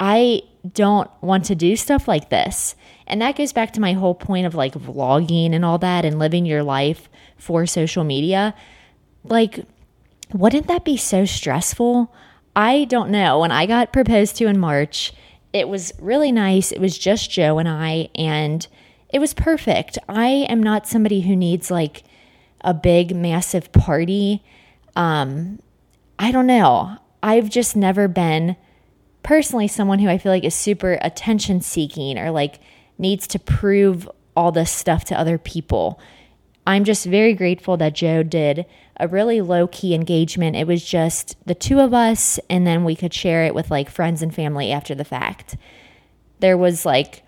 I 0.00 0.42
don't 0.72 1.10
want 1.22 1.44
to 1.46 1.54
do 1.54 1.76
stuff 1.76 2.08
like 2.08 2.28
this. 2.28 2.74
And 3.06 3.22
that 3.22 3.36
goes 3.36 3.52
back 3.52 3.72
to 3.72 3.80
my 3.80 3.92
whole 3.92 4.14
point 4.14 4.46
of 4.46 4.54
like 4.54 4.74
vlogging 4.74 5.54
and 5.54 5.64
all 5.64 5.78
that 5.78 6.04
and 6.04 6.18
living 6.18 6.44
your 6.44 6.62
life 6.62 7.08
for 7.36 7.66
social 7.66 8.04
media. 8.04 8.54
Like, 9.24 9.64
wouldn't 10.32 10.66
that 10.66 10.84
be 10.84 10.96
so 10.96 11.24
stressful? 11.24 12.12
I 12.54 12.84
don't 12.84 13.10
know. 13.10 13.40
When 13.40 13.52
I 13.52 13.66
got 13.66 13.92
proposed 13.92 14.36
to 14.36 14.46
in 14.46 14.58
March, 14.58 15.12
it 15.52 15.68
was 15.68 15.92
really 15.98 16.32
nice. 16.32 16.72
It 16.72 16.80
was 16.80 16.98
just 16.98 17.30
Joe 17.30 17.58
and 17.58 17.68
I, 17.68 18.10
and 18.14 18.66
it 19.08 19.18
was 19.18 19.34
perfect. 19.34 19.98
I 20.08 20.46
am 20.48 20.62
not 20.62 20.86
somebody 20.86 21.22
who 21.22 21.34
needs 21.34 21.70
like 21.70 22.04
a 22.60 22.74
big, 22.74 23.14
massive 23.14 23.72
party. 23.72 24.42
Um, 24.96 25.60
I 26.18 26.32
don't 26.32 26.46
know. 26.46 26.98
I've 27.22 27.48
just 27.48 27.76
never 27.76 28.08
been 28.08 28.56
personally 29.22 29.68
someone 29.68 29.98
who 29.98 30.08
I 30.08 30.18
feel 30.18 30.32
like 30.32 30.44
is 30.44 30.54
super 30.54 30.98
attention 31.00 31.60
seeking 31.60 32.18
or 32.18 32.30
like 32.30 32.60
needs 32.98 33.26
to 33.28 33.38
prove 33.38 34.08
all 34.36 34.52
this 34.52 34.70
stuff 34.70 35.04
to 35.06 35.18
other 35.18 35.38
people. 35.38 36.00
I'm 36.68 36.84
just 36.84 37.06
very 37.06 37.32
grateful 37.32 37.78
that 37.78 37.94
Joe 37.94 38.22
did 38.22 38.66
a 38.98 39.08
really 39.08 39.40
low 39.40 39.68
key 39.68 39.94
engagement. 39.94 40.54
It 40.54 40.66
was 40.66 40.84
just 40.84 41.34
the 41.46 41.54
two 41.54 41.80
of 41.80 41.94
us, 41.94 42.38
and 42.50 42.66
then 42.66 42.84
we 42.84 42.94
could 42.94 43.14
share 43.14 43.46
it 43.46 43.54
with 43.54 43.70
like 43.70 43.88
friends 43.88 44.20
and 44.20 44.34
family 44.34 44.70
after 44.70 44.94
the 44.94 45.02
fact. 45.02 45.56
There 46.40 46.58
was 46.58 46.84
like 46.84 47.22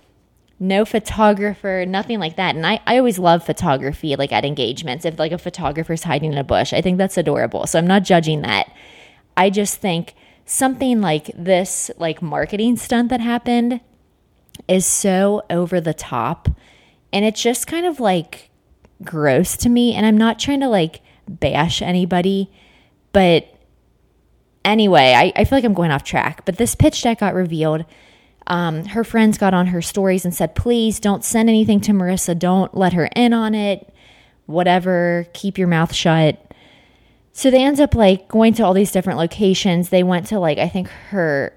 no 0.58 0.84
photographer, 0.84 1.86
nothing 1.88 2.18
like 2.20 2.36
that. 2.36 2.54
And 2.54 2.66
I, 2.66 2.82
I 2.86 2.98
always 2.98 3.18
love 3.18 3.42
photography, 3.42 4.14
like 4.14 4.30
at 4.30 4.44
engagements. 4.44 5.06
If 5.06 5.18
like 5.18 5.32
a 5.32 5.38
photographer's 5.38 6.02
hiding 6.02 6.32
in 6.32 6.38
a 6.38 6.44
bush, 6.44 6.74
I 6.74 6.82
think 6.82 6.98
that's 6.98 7.16
adorable. 7.16 7.66
So 7.66 7.78
I'm 7.78 7.86
not 7.86 8.04
judging 8.04 8.42
that. 8.42 8.70
I 9.38 9.48
just 9.48 9.80
think 9.80 10.14
something 10.44 11.00
like 11.00 11.30
this, 11.34 11.90
like 11.96 12.20
marketing 12.20 12.76
stunt 12.76 13.08
that 13.08 13.22
happened, 13.22 13.80
is 14.68 14.84
so 14.84 15.44
over 15.48 15.80
the 15.80 15.94
top. 15.94 16.46
And 17.10 17.24
it's 17.24 17.42
just 17.42 17.66
kind 17.66 17.86
of 17.86 18.00
like 18.00 18.49
gross 19.02 19.56
to 19.58 19.68
me. 19.68 19.94
And 19.94 20.04
I'm 20.06 20.18
not 20.18 20.38
trying 20.38 20.60
to 20.60 20.68
like 20.68 21.00
bash 21.28 21.82
anybody. 21.82 22.50
But 23.12 23.46
anyway, 24.64 25.14
I, 25.16 25.32
I 25.36 25.44
feel 25.44 25.58
like 25.58 25.64
I'm 25.64 25.74
going 25.74 25.90
off 25.90 26.04
track. 26.04 26.44
But 26.44 26.56
this 26.58 26.74
pitch 26.74 27.02
deck 27.02 27.20
got 27.20 27.34
revealed. 27.34 27.84
Um, 28.46 28.84
her 28.86 29.04
friends 29.04 29.38
got 29.38 29.54
on 29.54 29.68
her 29.68 29.82
stories 29.82 30.24
and 30.24 30.34
said, 30.34 30.54
please 30.54 30.98
don't 30.98 31.24
send 31.24 31.48
anything 31.48 31.80
to 31.82 31.92
Marissa. 31.92 32.38
Don't 32.38 32.76
let 32.76 32.92
her 32.94 33.08
in 33.14 33.32
on 33.32 33.54
it. 33.54 33.92
Whatever. 34.46 35.26
Keep 35.34 35.56
your 35.56 35.68
mouth 35.68 35.94
shut. 35.94 36.44
So 37.32 37.50
they 37.50 37.62
end 37.62 37.80
up 37.80 37.94
like 37.94 38.28
going 38.28 38.54
to 38.54 38.64
all 38.64 38.74
these 38.74 38.90
different 38.90 39.18
locations. 39.18 39.90
They 39.90 40.02
went 40.02 40.26
to 40.26 40.40
like, 40.40 40.58
I 40.58 40.68
think 40.68 40.88
her, 41.10 41.56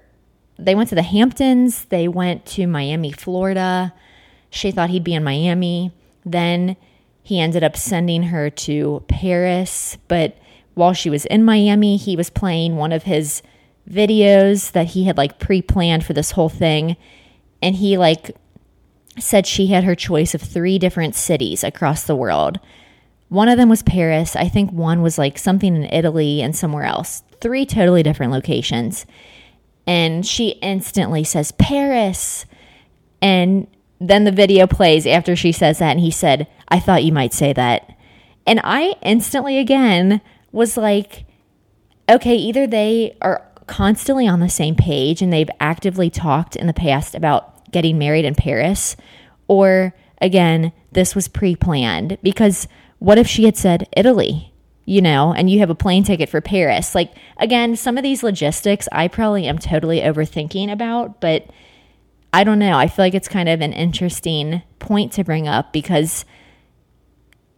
they 0.56 0.76
went 0.76 0.88
to 0.90 0.94
the 0.94 1.02
Hamptons. 1.02 1.86
They 1.86 2.06
went 2.06 2.46
to 2.46 2.68
Miami, 2.68 3.10
Florida. 3.10 3.92
She 4.50 4.70
thought 4.70 4.90
he'd 4.90 5.02
be 5.02 5.14
in 5.14 5.24
Miami. 5.24 5.90
Then 6.24 6.76
he 7.24 7.40
ended 7.40 7.64
up 7.64 7.76
sending 7.76 8.24
her 8.24 8.50
to 8.50 9.02
Paris, 9.08 9.98
but 10.06 10.38
while 10.74 10.92
she 10.92 11.10
was 11.10 11.24
in 11.26 11.44
Miami, 11.44 11.96
he 11.96 12.14
was 12.14 12.30
playing 12.30 12.76
one 12.76 12.92
of 12.92 13.02
his 13.02 13.42
videos 13.90 14.70
that 14.72 14.88
he 14.88 15.04
had 15.04 15.16
like 15.16 15.40
pre-planned 15.40 16.04
for 16.04 16.12
this 16.12 16.30
whole 16.30 16.48
thing 16.48 16.96
and 17.64 17.76
he 17.76 17.96
like 17.96 18.36
said 19.18 19.46
she 19.46 19.68
had 19.68 19.84
her 19.84 19.94
choice 19.94 20.34
of 20.34 20.42
three 20.42 20.78
different 20.78 21.14
cities 21.14 21.64
across 21.64 22.04
the 22.04 22.14
world. 22.14 22.60
One 23.30 23.48
of 23.48 23.56
them 23.56 23.70
was 23.70 23.82
Paris. 23.82 24.36
I 24.36 24.48
think 24.48 24.70
one 24.70 25.00
was 25.00 25.16
like 25.16 25.38
something 25.38 25.74
in 25.74 25.84
Italy 25.84 26.42
and 26.42 26.54
somewhere 26.54 26.84
else. 26.84 27.22
Three 27.40 27.64
totally 27.64 28.02
different 28.02 28.32
locations. 28.32 29.06
And 29.86 30.26
she 30.26 30.50
instantly 30.60 31.24
says, 31.24 31.52
Paris. 31.52 32.44
And 33.22 33.66
then 33.98 34.24
the 34.24 34.32
video 34.32 34.66
plays 34.66 35.06
after 35.06 35.34
she 35.36 35.52
says 35.52 35.78
that, 35.78 35.92
and 35.92 36.00
he 36.00 36.10
said, 36.10 36.46
I 36.68 36.80
thought 36.80 37.04
you 37.04 37.12
might 37.12 37.32
say 37.32 37.52
that. 37.52 37.96
And 38.46 38.60
I 38.62 38.94
instantly 39.02 39.58
again 39.58 40.20
was 40.52 40.76
like, 40.76 41.24
okay, 42.08 42.36
either 42.36 42.66
they 42.66 43.16
are 43.20 43.46
constantly 43.66 44.26
on 44.26 44.40
the 44.40 44.48
same 44.48 44.74
page 44.74 45.22
and 45.22 45.32
they've 45.32 45.50
actively 45.60 46.10
talked 46.10 46.56
in 46.56 46.66
the 46.66 46.72
past 46.72 47.14
about 47.14 47.70
getting 47.72 47.98
married 47.98 48.24
in 48.24 48.34
Paris, 48.34 48.96
or 49.48 49.94
again, 50.20 50.72
this 50.92 51.14
was 51.14 51.28
pre 51.28 51.56
planned. 51.56 52.18
Because 52.22 52.68
what 52.98 53.18
if 53.18 53.26
she 53.26 53.44
had 53.44 53.56
said 53.56 53.88
Italy? 53.96 54.52
You 54.86 55.00
know, 55.00 55.32
and 55.32 55.48
you 55.48 55.60
have 55.60 55.70
a 55.70 55.74
plane 55.74 56.04
ticket 56.04 56.28
for 56.28 56.42
Paris. 56.42 56.94
Like, 56.94 57.14
again, 57.38 57.74
some 57.74 57.96
of 57.96 58.02
these 58.02 58.22
logistics 58.22 58.86
I 58.92 59.08
probably 59.08 59.46
am 59.46 59.58
totally 59.58 60.00
overthinking 60.00 60.70
about, 60.70 61.22
but 61.22 61.46
I 62.34 62.44
don't 62.44 62.58
know. 62.58 62.76
I 62.76 62.88
feel 62.88 63.06
like 63.06 63.14
it's 63.14 63.28
kind 63.28 63.48
of 63.48 63.62
an 63.62 63.72
interesting 63.72 64.62
point 64.80 65.12
to 65.12 65.24
bring 65.24 65.48
up 65.48 65.72
because 65.72 66.26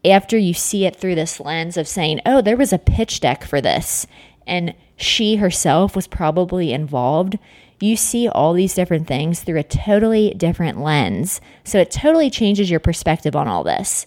after 0.07 0.39
you 0.39 0.55
see 0.55 0.87
it 0.87 0.97
through 0.97 1.15
this 1.15 1.41
lens 1.41 1.77
of 1.77 1.89
saying, 1.89 2.21
oh, 2.25 2.41
there 2.41 2.57
was 2.57 2.73
a 2.73 2.79
pitch 2.79 3.21
deck 3.21 3.45
for 3.45 3.61
this, 3.61 4.07
and 4.47 4.75
she 4.97 5.37
herself 5.37 5.95
was 5.95 6.07
probably 6.07 6.73
involved, 6.73 7.39
you 7.81 7.97
see 7.97 8.29
all 8.29 8.53
these 8.53 8.75
different 8.75 9.07
things 9.07 9.41
through 9.43 9.59
a 9.59 9.63
totally 9.63 10.33
different 10.35 10.81
lens. 10.81 11.41
So 11.65 11.79
it 11.79 11.91
totally 11.91 12.31
changes 12.31 12.71
your 12.71 12.81
perspective 12.81 13.37
on 13.37 13.49
all 13.49 13.65
this. 13.65 14.07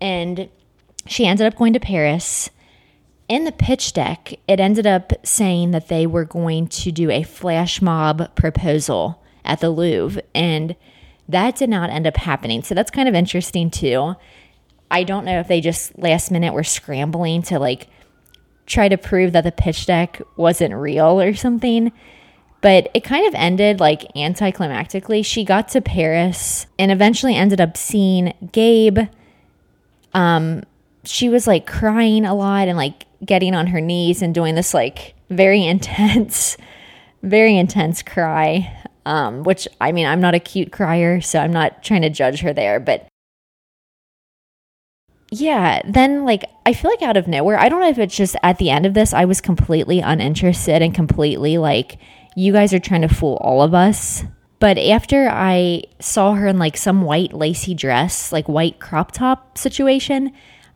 And 0.00 0.48
she 1.06 1.26
ended 1.26 1.46
up 1.46 1.56
going 1.56 1.72
to 1.72 1.80
Paris. 1.80 2.50
In 3.28 3.44
the 3.44 3.52
pitch 3.52 3.92
deck, 3.92 4.34
it 4.46 4.60
ended 4.60 4.86
up 4.86 5.12
saying 5.24 5.72
that 5.72 5.88
they 5.88 6.06
were 6.06 6.24
going 6.24 6.68
to 6.68 6.92
do 6.92 7.10
a 7.10 7.22
flash 7.22 7.82
mob 7.82 8.34
proposal 8.36 9.22
at 9.44 9.60
the 9.60 9.70
Louvre. 9.70 10.22
And 10.34 10.76
that 11.28 11.56
did 11.56 11.70
not 11.70 11.90
end 11.90 12.06
up 12.06 12.16
happening. 12.18 12.62
So 12.62 12.74
that's 12.74 12.90
kind 12.90 13.08
of 13.08 13.14
interesting 13.14 13.70
too. 13.70 14.14
I 14.92 15.04
don't 15.04 15.24
know 15.24 15.40
if 15.40 15.48
they 15.48 15.62
just 15.62 15.98
last 15.98 16.30
minute 16.30 16.52
were 16.52 16.62
scrambling 16.62 17.40
to 17.44 17.58
like 17.58 17.88
try 18.66 18.88
to 18.88 18.98
prove 18.98 19.32
that 19.32 19.42
the 19.42 19.50
pitch 19.50 19.86
deck 19.86 20.20
wasn't 20.36 20.74
real 20.74 21.18
or 21.18 21.34
something. 21.34 21.90
But 22.60 22.90
it 22.94 23.02
kind 23.02 23.26
of 23.26 23.34
ended 23.34 23.80
like 23.80 24.02
anticlimactically. 24.14 25.24
She 25.24 25.44
got 25.44 25.68
to 25.70 25.80
Paris 25.80 26.66
and 26.78 26.92
eventually 26.92 27.34
ended 27.34 27.60
up 27.60 27.76
seeing 27.76 28.34
Gabe. 28.52 28.98
Um, 30.12 30.62
she 31.04 31.30
was 31.30 31.46
like 31.46 31.66
crying 31.66 32.26
a 32.26 32.34
lot 32.34 32.68
and 32.68 32.76
like 32.76 33.06
getting 33.24 33.54
on 33.54 33.68
her 33.68 33.80
knees 33.80 34.20
and 34.20 34.34
doing 34.34 34.54
this 34.54 34.74
like 34.74 35.14
very 35.30 35.64
intense, 35.66 36.58
very 37.22 37.56
intense 37.56 38.02
cry. 38.02 38.78
Um, 39.04 39.42
which 39.42 39.66
I 39.80 39.90
mean, 39.90 40.06
I'm 40.06 40.20
not 40.20 40.36
a 40.36 40.38
cute 40.38 40.70
crier, 40.70 41.20
so 41.20 41.40
I'm 41.40 41.52
not 41.52 41.82
trying 41.82 42.02
to 42.02 42.10
judge 42.10 42.40
her 42.42 42.52
there, 42.52 42.78
but 42.78 43.08
yeah, 45.32 45.80
then 45.86 46.26
like 46.26 46.44
I 46.66 46.74
feel 46.74 46.90
like 46.90 47.00
out 47.00 47.16
of 47.16 47.26
nowhere, 47.26 47.58
I 47.58 47.70
don't 47.70 47.80
know 47.80 47.88
if 47.88 47.98
it's 47.98 48.14
just 48.14 48.36
at 48.42 48.58
the 48.58 48.68
end 48.68 48.84
of 48.84 48.92
this, 48.92 49.14
I 49.14 49.24
was 49.24 49.40
completely 49.40 50.00
uninterested 50.00 50.82
and 50.82 50.94
completely 50.94 51.56
like, 51.56 51.96
you 52.36 52.52
guys 52.52 52.74
are 52.74 52.78
trying 52.78 53.00
to 53.00 53.08
fool 53.08 53.38
all 53.40 53.62
of 53.62 53.72
us. 53.72 54.24
But 54.58 54.76
after 54.76 55.30
I 55.30 55.84
saw 56.00 56.34
her 56.34 56.46
in 56.46 56.58
like 56.58 56.76
some 56.76 57.00
white 57.00 57.32
lacy 57.32 57.74
dress, 57.74 58.30
like 58.30 58.46
white 58.46 58.78
crop 58.78 59.12
top 59.12 59.56
situation, 59.56 60.32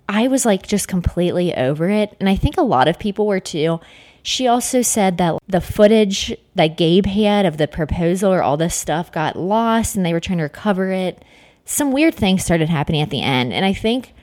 I 0.08 0.26
was 0.26 0.46
like 0.46 0.66
just 0.66 0.88
completely 0.88 1.54
over 1.54 1.90
it. 1.90 2.16
And 2.18 2.26
I 2.26 2.34
think 2.34 2.56
a 2.56 2.62
lot 2.62 2.88
of 2.88 2.98
people 2.98 3.26
were 3.26 3.40
too. 3.40 3.78
She 4.22 4.48
also 4.48 4.80
said 4.80 5.18
that 5.18 5.36
the 5.46 5.60
footage 5.60 6.34
that 6.54 6.78
Gabe 6.78 7.04
had 7.04 7.44
of 7.44 7.58
the 7.58 7.68
proposal 7.68 8.32
or 8.32 8.42
all 8.42 8.56
this 8.56 8.74
stuff 8.74 9.12
got 9.12 9.36
lost 9.36 9.96
and 9.96 10.06
they 10.06 10.14
were 10.14 10.20
trying 10.20 10.38
to 10.38 10.44
recover 10.44 10.90
it. 10.92 11.22
Some 11.66 11.92
weird 11.92 12.14
things 12.14 12.42
started 12.42 12.70
happening 12.70 13.02
at 13.02 13.10
the 13.10 13.20
end. 13.20 13.52
And 13.52 13.64
I 13.64 13.74
think 13.74 14.14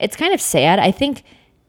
it's 0.00 0.16
kind 0.16 0.34
of 0.34 0.40
sad. 0.40 0.78
I 0.78 0.90
think 0.90 1.22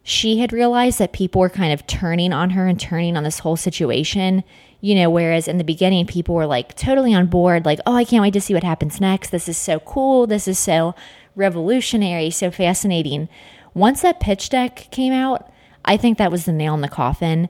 she 0.03 0.39
had 0.39 0.53
realized 0.53 0.99
that 0.99 1.13
people 1.13 1.41
were 1.41 1.49
kind 1.49 1.73
of 1.73 1.85
turning 1.85 2.33
on 2.33 2.51
her 2.51 2.67
and 2.67 2.79
turning 2.79 3.15
on 3.15 3.23
this 3.23 3.39
whole 3.39 3.57
situation. 3.57 4.43
You 4.81 4.95
know, 4.95 5.09
whereas 5.09 5.47
in 5.47 5.57
the 5.57 5.63
beginning, 5.63 6.07
people 6.07 6.35
were 6.35 6.45
like 6.45 6.75
totally 6.75 7.13
on 7.13 7.27
board, 7.27 7.65
like, 7.65 7.79
oh, 7.85 7.95
I 7.95 8.05
can't 8.05 8.21
wait 8.21 8.33
to 8.33 8.41
see 8.41 8.53
what 8.53 8.63
happens 8.63 9.01
next. 9.01 9.29
This 9.29 9.49
is 9.49 9.57
so 9.57 9.79
cool. 9.81 10.25
This 10.25 10.47
is 10.47 10.57
so 10.57 10.95
revolutionary, 11.35 12.29
so 12.29 12.49
fascinating. 12.49 13.27
Once 13.73 14.01
that 14.01 14.19
pitch 14.19 14.49
deck 14.49 14.87
came 14.91 15.13
out, 15.13 15.51
I 15.83 15.97
think 15.97 16.17
that 16.17 16.31
was 16.31 16.45
the 16.45 16.53
nail 16.53 16.73
in 16.73 16.81
the 16.81 16.87
coffin. 16.87 17.49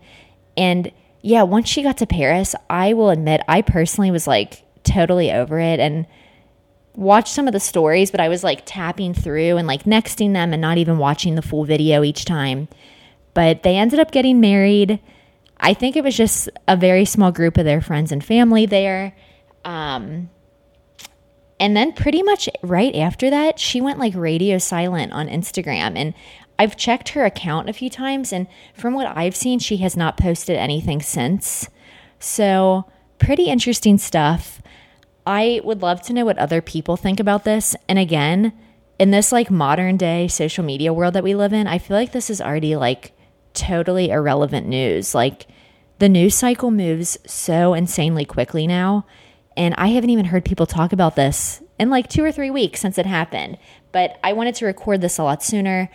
And 0.57 0.91
yeah, 1.21 1.43
once 1.43 1.69
she 1.69 1.83
got 1.83 1.97
to 1.97 2.07
Paris, 2.07 2.55
I 2.69 2.93
will 2.93 3.09
admit, 3.09 3.41
I 3.47 3.61
personally 3.61 4.11
was 4.11 4.27
like 4.27 4.63
totally 4.83 5.31
over 5.31 5.59
it. 5.59 5.79
And 5.79 6.07
watched 6.95 7.33
some 7.33 7.47
of 7.47 7.53
the 7.53 7.59
stories, 7.59 8.11
but 8.11 8.19
I 8.19 8.29
was 8.29 8.43
like 8.43 8.63
tapping 8.65 9.13
through 9.13 9.57
and 9.57 9.67
like 9.67 9.83
nexting 9.83 10.33
them 10.33 10.53
and 10.53 10.61
not 10.61 10.77
even 10.77 10.97
watching 10.97 11.35
the 11.35 11.41
full 11.41 11.65
video 11.65 12.03
each 12.03 12.25
time. 12.25 12.67
But 13.33 13.63
they 13.63 13.77
ended 13.77 13.99
up 13.99 14.11
getting 14.11 14.39
married. 14.39 14.99
I 15.59 15.73
think 15.73 15.95
it 15.95 16.03
was 16.03 16.15
just 16.15 16.49
a 16.67 16.75
very 16.75 17.05
small 17.05 17.31
group 17.31 17.57
of 17.57 17.65
their 17.65 17.81
friends 17.81 18.11
and 18.11 18.23
family 18.23 18.65
there. 18.65 19.15
Um, 19.65 20.29
and 21.59 21.75
then 21.75 21.93
pretty 21.93 22.23
much 22.23 22.49
right 22.63 22.95
after 22.95 23.29
that, 23.29 23.59
she 23.59 23.81
went 23.81 23.99
like 23.99 24.15
radio 24.15 24.57
silent 24.57 25.11
on 25.11 25.27
Instagram. 25.27 25.97
And 25.97 26.13
I've 26.57 26.77
checked 26.77 27.09
her 27.09 27.23
account 27.23 27.69
a 27.69 27.73
few 27.73 27.89
times, 27.89 28.33
and 28.33 28.45
from 28.73 28.93
what 28.93 29.07
I've 29.07 29.35
seen, 29.35 29.59
she 29.59 29.77
has 29.77 29.95
not 29.95 30.17
posted 30.17 30.57
anything 30.57 31.01
since. 31.01 31.69
So, 32.19 32.85
pretty 33.17 33.45
interesting 33.45 33.97
stuff. 33.97 34.61
I 35.29 35.61
would 35.63 35.83
love 35.83 36.01
to 36.01 36.13
know 36.13 36.25
what 36.25 36.39
other 36.39 36.59
people 36.59 36.97
think 36.97 37.19
about 37.19 37.43
this. 37.43 37.75
And 37.87 37.99
again, 37.99 38.51
in 38.97 39.11
this 39.11 39.31
like 39.31 39.51
modern 39.51 39.95
day 39.95 40.27
social 40.27 40.63
media 40.63 40.91
world 40.91 41.13
that 41.13 41.23
we 41.23 41.35
live 41.35 41.53
in, 41.53 41.67
I 41.67 41.77
feel 41.77 41.95
like 41.95 42.13
this 42.13 42.31
is 42.31 42.41
already 42.41 42.75
like 42.75 43.11
totally 43.53 44.09
irrelevant 44.09 44.65
news. 44.65 45.13
Like 45.13 45.45
the 45.99 46.09
news 46.09 46.33
cycle 46.33 46.71
moves 46.71 47.19
so 47.27 47.75
insanely 47.75 48.25
quickly 48.25 48.65
now. 48.65 49.05
And 49.55 49.75
I 49.77 49.89
haven't 49.89 50.09
even 50.09 50.25
heard 50.25 50.45
people 50.45 50.65
talk 50.65 50.93
about 50.93 51.15
this 51.15 51.61
in 51.79 51.91
like 51.91 52.09
two 52.09 52.23
or 52.23 52.31
three 52.31 52.49
weeks 52.49 52.79
since 52.79 52.97
it 52.97 53.05
happened. 53.05 53.59
But 53.91 54.19
I 54.23 54.33
wanted 54.33 54.55
to 54.55 54.65
record 54.65 55.01
this 55.01 55.19
a 55.19 55.23
lot 55.23 55.43
sooner. 55.43 55.91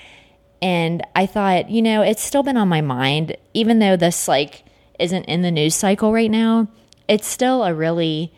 And 0.63 1.05
I 1.17 1.27
thought, 1.27 1.71
you 1.71 1.83
know, 1.83 2.03
it's 2.03 2.23
still 2.23 2.45
been 2.45 2.57
on 2.57 2.69
my 2.69 2.83
mind, 2.83 3.37
even 3.53 3.81
though 3.81 3.97
this 3.97 4.29
like 4.29 4.65
isn't 5.01 5.25
in 5.25 5.43
the 5.43 5.51
news 5.51 5.75
cycle 5.75 6.13
right 6.13 6.31
now. 6.31 6.69
It's 7.09 7.27
still 7.27 7.65
a 7.65 7.75
really 7.75 8.33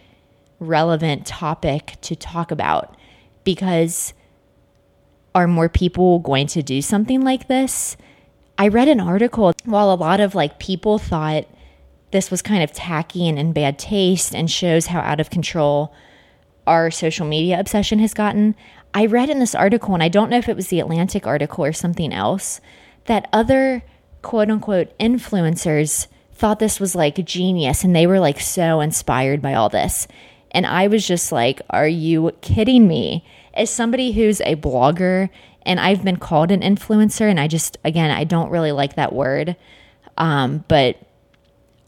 relevant 0.59 1.27
topic 1.27 1.97
to 2.03 2.17
talk 2.17 2.51
about 2.51 2.97
because 3.45 4.15
are 5.35 5.47
more 5.47 5.69
people 5.69 6.19
going 6.21 6.47
to 6.49 6.63
do 6.63 6.81
something 6.81 7.23
like 7.23 7.49
this? 7.49 7.97
I 8.59 8.69
read 8.69 8.89
an 8.89 9.01
article 9.01 9.53
while 9.65 9.93
a 9.93 9.95
lot 9.95 10.21
of 10.21 10.35
like 10.35 10.59
people 10.59 10.99
thought 10.99 11.47
this 12.11 12.31
was 12.31 12.41
kind 12.41 12.63
of 12.63 12.73
tacky 12.73 13.29
and 13.29 13.39
in 13.39 13.53
bad 13.53 13.79
taste 13.79 14.35
and 14.35 14.51
shows 14.51 14.87
how 14.87 15.01
out 15.01 15.21
of 15.21 15.29
control 15.29 15.95
our 16.67 16.91
social 16.91 17.27
media 17.27 17.61
obsession 17.61 17.99
has 17.99 18.15
gotten. 18.15 18.55
I 18.95 19.07
read 19.07 19.29
in 19.29 19.39
this 19.39 19.55
article, 19.55 19.95
and 19.95 20.03
I 20.03 20.09
don't 20.09 20.31
know 20.31 20.39
if 20.39 20.49
it 20.49 20.57
was 20.57 20.69
the 20.69 20.81
Atlantic 20.81 21.27
article 21.27 21.65
or 21.65 21.73
something 21.73 22.13
else, 22.13 22.61
that 23.05 23.29
other 23.33 23.85
quote 24.23 24.51
unquote 24.51 24.99
influencers 24.99 26.07
thought 26.33 26.59
this 26.59 26.81
was 26.81 26.95
like 26.95 27.25
genius 27.25 27.85
and 27.85 27.95
they 27.95 28.07
were 28.07 28.21
like 28.21 28.41
so 28.41 28.81
inspired 28.81 29.41
by 29.41 29.55
all 29.55 29.69
this. 29.69 30.09
And 30.51 30.67
I 30.67 30.87
was 30.87 31.07
just 31.07 31.33
like, 31.33 31.61
are 31.71 31.89
you 31.89 32.33
kidding 32.41 32.89
me? 32.89 33.25
As 33.55 33.71
somebody 33.71 34.13
who's 34.13 34.41
a 34.43 34.57
blogger, 34.57 35.31
and 35.63 35.81
I've 35.81 36.05
been 36.05 36.19
called 36.19 36.51
an 36.51 36.61
influencer, 36.61 37.29
and 37.29 37.41
I 37.41 37.49
just, 37.49 37.79
again, 37.85 38.11
I 38.11 38.25
don't 38.25 38.51
really 38.51 38.73
like 38.73 38.97
that 38.97 39.13
word. 39.13 39.57
Um, 40.17 40.65
but 40.69 40.99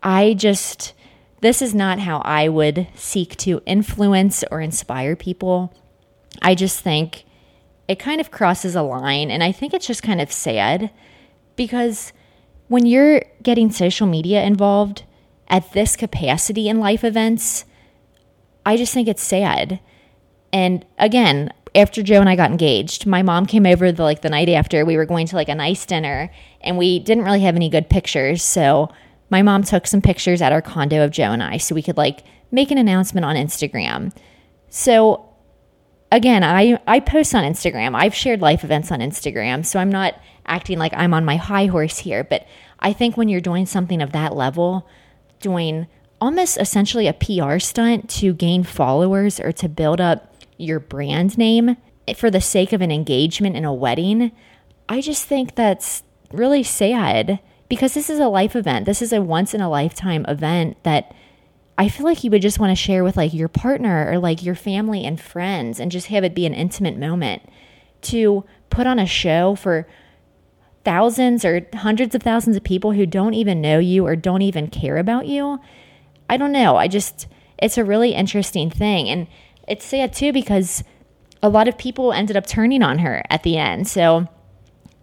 I 0.02 0.34
just, 0.34 0.94
this 1.40 1.62
is 1.62 1.74
not 1.74 1.98
how 2.00 2.18
I 2.24 2.48
would 2.48 2.88
seek 2.94 3.36
to 3.38 3.62
influence 3.66 4.44
or 4.50 4.60
inspire 4.60 5.16
people. 5.16 5.72
I 6.42 6.54
just 6.54 6.80
think 6.80 7.24
it 7.86 7.98
kind 7.98 8.20
of 8.20 8.30
crosses 8.30 8.74
a 8.74 8.82
line, 8.82 9.30
and 9.30 9.42
I 9.42 9.52
think 9.52 9.72
it's 9.72 9.86
just 9.86 10.02
kind 10.02 10.20
of 10.20 10.30
sad 10.30 10.90
because 11.56 12.12
when 12.68 12.84
you're 12.84 13.22
getting 13.42 13.70
social 13.70 14.06
media 14.06 14.42
involved 14.44 15.04
at 15.48 15.72
this 15.72 15.96
capacity 15.96 16.68
in 16.68 16.78
life 16.80 17.02
events, 17.02 17.64
I 18.68 18.76
just 18.76 18.92
think 18.92 19.08
it's 19.08 19.22
sad. 19.22 19.80
And 20.52 20.84
again, 20.98 21.54
after 21.74 22.02
Joe 22.02 22.20
and 22.20 22.28
I 22.28 22.36
got 22.36 22.50
engaged, 22.50 23.06
my 23.06 23.22
mom 23.22 23.46
came 23.46 23.64
over 23.64 23.90
the 23.90 24.02
like 24.02 24.20
the 24.20 24.28
night 24.28 24.50
after 24.50 24.84
we 24.84 24.98
were 24.98 25.06
going 25.06 25.26
to 25.28 25.36
like 25.36 25.48
a 25.48 25.54
nice 25.54 25.86
dinner 25.86 26.30
and 26.60 26.76
we 26.76 26.98
didn't 26.98 27.24
really 27.24 27.40
have 27.40 27.56
any 27.56 27.70
good 27.70 27.88
pictures. 27.88 28.42
So 28.42 28.90
my 29.30 29.40
mom 29.40 29.62
took 29.62 29.86
some 29.86 30.02
pictures 30.02 30.42
at 30.42 30.52
our 30.52 30.60
condo 30.60 31.02
of 31.02 31.12
Joe 31.12 31.32
and 31.32 31.42
I 31.42 31.56
so 31.56 31.74
we 31.74 31.80
could 31.80 31.96
like 31.96 32.24
make 32.50 32.70
an 32.70 32.76
announcement 32.76 33.24
on 33.24 33.36
Instagram. 33.36 34.14
So 34.68 35.26
again, 36.12 36.44
I 36.44 36.78
I 36.86 37.00
post 37.00 37.34
on 37.34 37.44
Instagram. 37.44 37.94
I've 37.94 38.14
shared 38.14 38.42
life 38.42 38.64
events 38.64 38.92
on 38.92 39.00
Instagram, 39.00 39.64
so 39.64 39.78
I'm 39.78 39.90
not 39.90 40.14
acting 40.44 40.78
like 40.78 40.92
I'm 40.94 41.14
on 41.14 41.24
my 41.24 41.36
high 41.36 41.66
horse 41.66 41.96
here, 41.96 42.22
but 42.22 42.46
I 42.80 42.92
think 42.92 43.16
when 43.16 43.30
you're 43.30 43.40
doing 43.40 43.64
something 43.64 44.02
of 44.02 44.12
that 44.12 44.36
level, 44.36 44.86
doing 45.40 45.86
almost 46.20 46.58
essentially 46.58 47.06
a 47.06 47.12
PR 47.12 47.58
stunt 47.58 48.08
to 48.10 48.32
gain 48.32 48.64
followers 48.64 49.38
or 49.40 49.52
to 49.52 49.68
build 49.68 50.00
up 50.00 50.34
your 50.56 50.80
brand 50.80 51.38
name 51.38 51.76
for 52.16 52.30
the 52.30 52.40
sake 52.40 52.72
of 52.72 52.80
an 52.80 52.90
engagement 52.90 53.56
in 53.56 53.64
a 53.64 53.74
wedding, 53.74 54.32
I 54.88 55.00
just 55.00 55.26
think 55.26 55.54
that's 55.54 56.02
really 56.32 56.62
sad 56.62 57.40
because 57.68 57.94
this 57.94 58.10
is 58.10 58.18
a 58.18 58.28
life 58.28 58.56
event. 58.56 58.86
This 58.86 59.02
is 59.02 59.12
a 59.12 59.22
once 59.22 59.54
in 59.54 59.60
a 59.60 59.68
lifetime 59.68 60.24
event 60.26 60.82
that 60.84 61.14
I 61.76 61.88
feel 61.88 62.04
like 62.04 62.24
you 62.24 62.30
would 62.30 62.42
just 62.42 62.58
want 62.58 62.70
to 62.70 62.82
share 62.82 63.04
with 63.04 63.16
like 63.16 63.32
your 63.32 63.48
partner 63.48 64.10
or 64.10 64.18
like 64.18 64.42
your 64.42 64.54
family 64.54 65.04
and 65.04 65.20
friends 65.20 65.78
and 65.78 65.92
just 65.92 66.08
have 66.08 66.24
it 66.24 66.34
be 66.34 66.46
an 66.46 66.54
intimate 66.54 66.96
moment 66.96 67.42
to 68.02 68.44
put 68.70 68.86
on 68.86 68.98
a 68.98 69.06
show 69.06 69.54
for 69.54 69.86
thousands 70.84 71.44
or 71.44 71.66
hundreds 71.74 72.14
of 72.14 72.22
thousands 72.22 72.56
of 72.56 72.64
people 72.64 72.92
who 72.92 73.06
don't 73.06 73.34
even 73.34 73.60
know 73.60 73.78
you 73.78 74.06
or 74.06 74.16
don't 74.16 74.42
even 74.42 74.68
care 74.68 74.96
about 74.96 75.26
you 75.26 75.60
I 76.28 76.36
don't 76.36 76.52
know. 76.52 76.76
I 76.76 76.88
just, 76.88 77.26
it's 77.58 77.78
a 77.78 77.84
really 77.84 78.14
interesting 78.14 78.70
thing. 78.70 79.08
And 79.08 79.26
it's 79.66 79.84
sad 79.84 80.12
too 80.12 80.32
because 80.32 80.84
a 81.42 81.48
lot 81.48 81.68
of 81.68 81.78
people 81.78 82.12
ended 82.12 82.36
up 82.36 82.46
turning 82.46 82.82
on 82.82 82.98
her 82.98 83.22
at 83.30 83.42
the 83.42 83.56
end. 83.56 83.88
So 83.88 84.26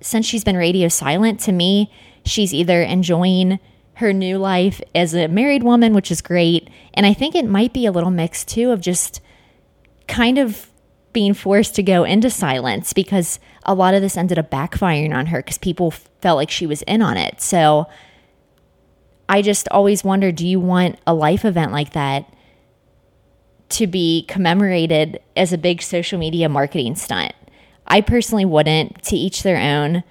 since 0.01 0.25
she's 0.25 0.43
been 0.43 0.57
radio 0.57 0.87
silent, 0.87 1.39
to 1.41 1.51
me, 1.51 1.91
she's 2.25 2.53
either 2.53 2.81
enjoying 2.81 3.59
her 3.95 4.11
new 4.11 4.37
life 4.37 4.81
as 4.93 5.13
a 5.13 5.27
married 5.27 5.63
woman, 5.63 5.93
which 5.93 6.11
is 6.11 6.21
great. 6.21 6.69
And 6.93 7.05
I 7.05 7.13
think 7.13 7.33
it 7.33 7.45
might 7.45 7.73
be 7.73 7.85
a 7.85 7.91
little 7.91 8.11
mix 8.11 8.43
too 8.43 8.71
of 8.71 8.81
just 8.81 9.21
kind 10.07 10.37
of 10.37 10.69
being 11.13 11.33
forced 11.33 11.75
to 11.75 11.83
go 11.83 12.03
into 12.03 12.29
silence 12.29 12.91
because 12.91 13.39
a 13.63 13.73
lot 13.73 13.93
of 13.93 14.01
this 14.01 14.17
ended 14.17 14.37
up 14.37 14.51
backfiring 14.51 15.15
on 15.15 15.27
her 15.27 15.39
because 15.39 15.57
people 15.57 15.91
felt 15.91 16.35
like 16.35 16.51
she 16.51 16.67
was 16.67 16.81
in 16.81 17.01
on 17.01 17.15
it. 17.15 17.41
So 17.41 17.87
I 19.27 19.41
just 19.41 19.67
always 19.69 20.03
wonder 20.03 20.31
do 20.31 20.47
you 20.47 20.59
want 20.59 20.99
a 21.07 21.13
life 21.13 21.45
event 21.45 21.71
like 21.71 21.93
that 21.93 22.31
to 23.69 23.87
be 23.87 24.25
commemorated 24.27 25.19
as 25.35 25.51
a 25.51 25.57
big 25.57 25.81
social 25.81 26.19
media 26.19 26.47
marketing 26.47 26.95
stunt. 26.95 27.33
I 27.87 28.01
personally 28.01 28.45
wouldn't, 28.45 29.03
to 29.03 29.15
each 29.15 29.43
their 29.43 29.57
own. 29.57 30.03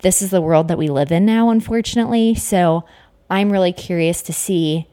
This 0.00 0.22
is 0.22 0.30
the 0.30 0.40
world 0.40 0.68
that 0.68 0.78
we 0.78 0.88
live 0.88 1.12
in 1.12 1.24
now, 1.24 1.50
unfortunately. 1.50 2.34
So 2.34 2.84
I'm 3.30 3.52
really 3.52 3.72
curious 3.72 4.22
to 4.22 4.32
see 4.32 4.88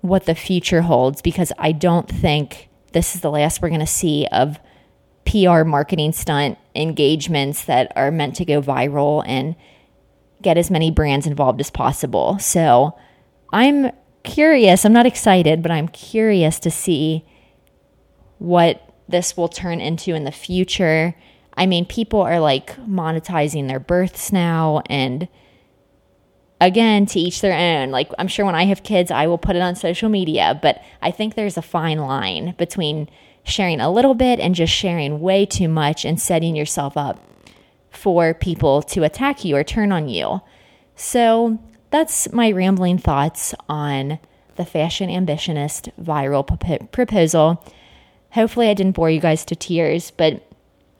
what 0.00 0.24
the 0.24 0.34
future 0.34 0.82
holds 0.82 1.22
because 1.22 1.52
I 1.58 1.72
don't 1.72 2.08
think 2.08 2.68
this 2.92 3.14
is 3.14 3.20
the 3.20 3.30
last 3.30 3.60
we're 3.60 3.68
going 3.68 3.80
to 3.80 3.86
see 3.86 4.26
of 4.32 4.58
PR 5.24 5.62
marketing 5.62 6.12
stunt 6.12 6.58
engagements 6.74 7.64
that 7.64 7.92
are 7.94 8.10
meant 8.10 8.36
to 8.36 8.44
go 8.44 8.60
viral 8.60 9.22
and 9.26 9.54
get 10.42 10.58
as 10.58 10.70
many 10.70 10.90
brands 10.90 11.26
involved 11.26 11.60
as 11.60 11.70
possible. 11.70 12.38
So 12.38 12.96
I'm 13.52 13.92
curious. 14.22 14.84
I'm 14.84 14.92
not 14.92 15.06
excited, 15.06 15.62
but 15.62 15.70
I'm 15.70 15.88
curious 15.88 16.58
to 16.60 16.70
see 16.70 17.24
what 18.38 18.82
this 19.08 19.36
will 19.36 19.48
turn 19.48 19.80
into 19.80 20.14
in 20.14 20.24
the 20.24 20.32
future. 20.32 21.14
I 21.54 21.66
mean, 21.66 21.84
people 21.84 22.20
are 22.20 22.40
like 22.40 22.76
monetizing 22.86 23.68
their 23.68 23.80
births 23.80 24.32
now 24.32 24.82
and 24.86 25.28
again 26.60 27.06
to 27.06 27.18
each 27.18 27.40
their 27.40 27.54
own 27.54 27.90
like 27.90 28.10
i'm 28.18 28.28
sure 28.28 28.44
when 28.44 28.54
i 28.54 28.64
have 28.64 28.82
kids 28.82 29.10
i 29.10 29.26
will 29.26 29.38
put 29.38 29.56
it 29.56 29.62
on 29.62 29.74
social 29.74 30.10
media 30.10 30.58
but 30.60 30.82
i 31.00 31.10
think 31.10 31.34
there's 31.34 31.56
a 31.56 31.62
fine 31.62 31.98
line 31.98 32.54
between 32.58 33.08
sharing 33.44 33.80
a 33.80 33.90
little 33.90 34.14
bit 34.14 34.38
and 34.38 34.54
just 34.54 34.72
sharing 34.72 35.20
way 35.20 35.46
too 35.46 35.68
much 35.68 36.04
and 36.04 36.20
setting 36.20 36.54
yourself 36.54 36.96
up 36.96 37.18
for 37.90 38.34
people 38.34 38.82
to 38.82 39.02
attack 39.02 39.44
you 39.44 39.56
or 39.56 39.64
turn 39.64 39.92
on 39.92 40.08
you 40.08 40.40
so 40.96 41.58
that's 41.90 42.32
my 42.32 42.50
rambling 42.50 42.98
thoughts 42.98 43.54
on 43.68 44.18
the 44.56 44.64
fashion 44.64 45.08
ambitionist 45.08 45.90
viral 46.00 46.46
proposal 46.92 47.64
hopefully 48.30 48.68
i 48.68 48.74
didn't 48.74 48.92
bore 48.92 49.10
you 49.10 49.20
guys 49.20 49.44
to 49.44 49.56
tears 49.56 50.10
but 50.12 50.46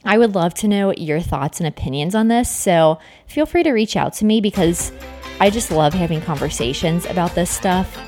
I 0.05 0.16
would 0.16 0.35
love 0.35 0.55
to 0.55 0.68
know 0.68 0.92
your 0.92 1.20
thoughts 1.20 1.61
and 1.61 1.66
opinions 1.66 2.14
on 2.14 2.29
this. 2.29 2.48
So 2.48 2.98
feel 3.26 3.46
free 3.46 3.62
to 3.64 3.72
reach 3.72 3.96
out 3.96 4.14
to 4.14 4.24
me 4.24 4.40
because 4.40 4.92
I 5.40 5.50
just 5.50 5.70
love 5.70 5.92
having 5.92 6.20
conversations 6.22 7.07
about 7.07 7.35
this 7.35 7.50
stuff 7.50 7.98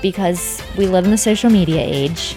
because 0.00 0.62
we 0.76 0.86
live 0.86 1.04
in 1.04 1.10
the 1.10 1.18
social 1.18 1.50
media 1.50 1.80
age. 1.80 2.36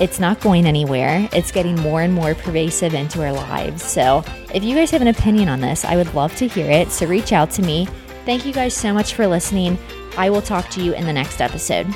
It's 0.00 0.18
not 0.18 0.40
going 0.40 0.66
anywhere. 0.66 1.28
It's 1.32 1.52
getting 1.52 1.76
more 1.76 2.02
and 2.02 2.12
more 2.12 2.34
pervasive 2.34 2.94
into 2.94 3.22
our 3.22 3.32
lives. 3.32 3.82
So, 3.82 4.24
if 4.52 4.64
you 4.64 4.74
guys 4.74 4.90
have 4.90 5.02
an 5.02 5.08
opinion 5.08 5.48
on 5.48 5.60
this, 5.60 5.84
I 5.84 5.96
would 5.96 6.12
love 6.14 6.34
to 6.36 6.48
hear 6.48 6.70
it. 6.70 6.90
So, 6.90 7.06
reach 7.06 7.32
out 7.32 7.50
to 7.52 7.62
me. 7.62 7.86
Thank 8.24 8.44
you 8.44 8.52
guys 8.52 8.74
so 8.74 8.92
much 8.92 9.14
for 9.14 9.26
listening. 9.26 9.78
I 10.16 10.30
will 10.30 10.42
talk 10.42 10.68
to 10.70 10.82
you 10.82 10.94
in 10.94 11.06
the 11.06 11.12
next 11.12 11.40
episode. 11.40 11.86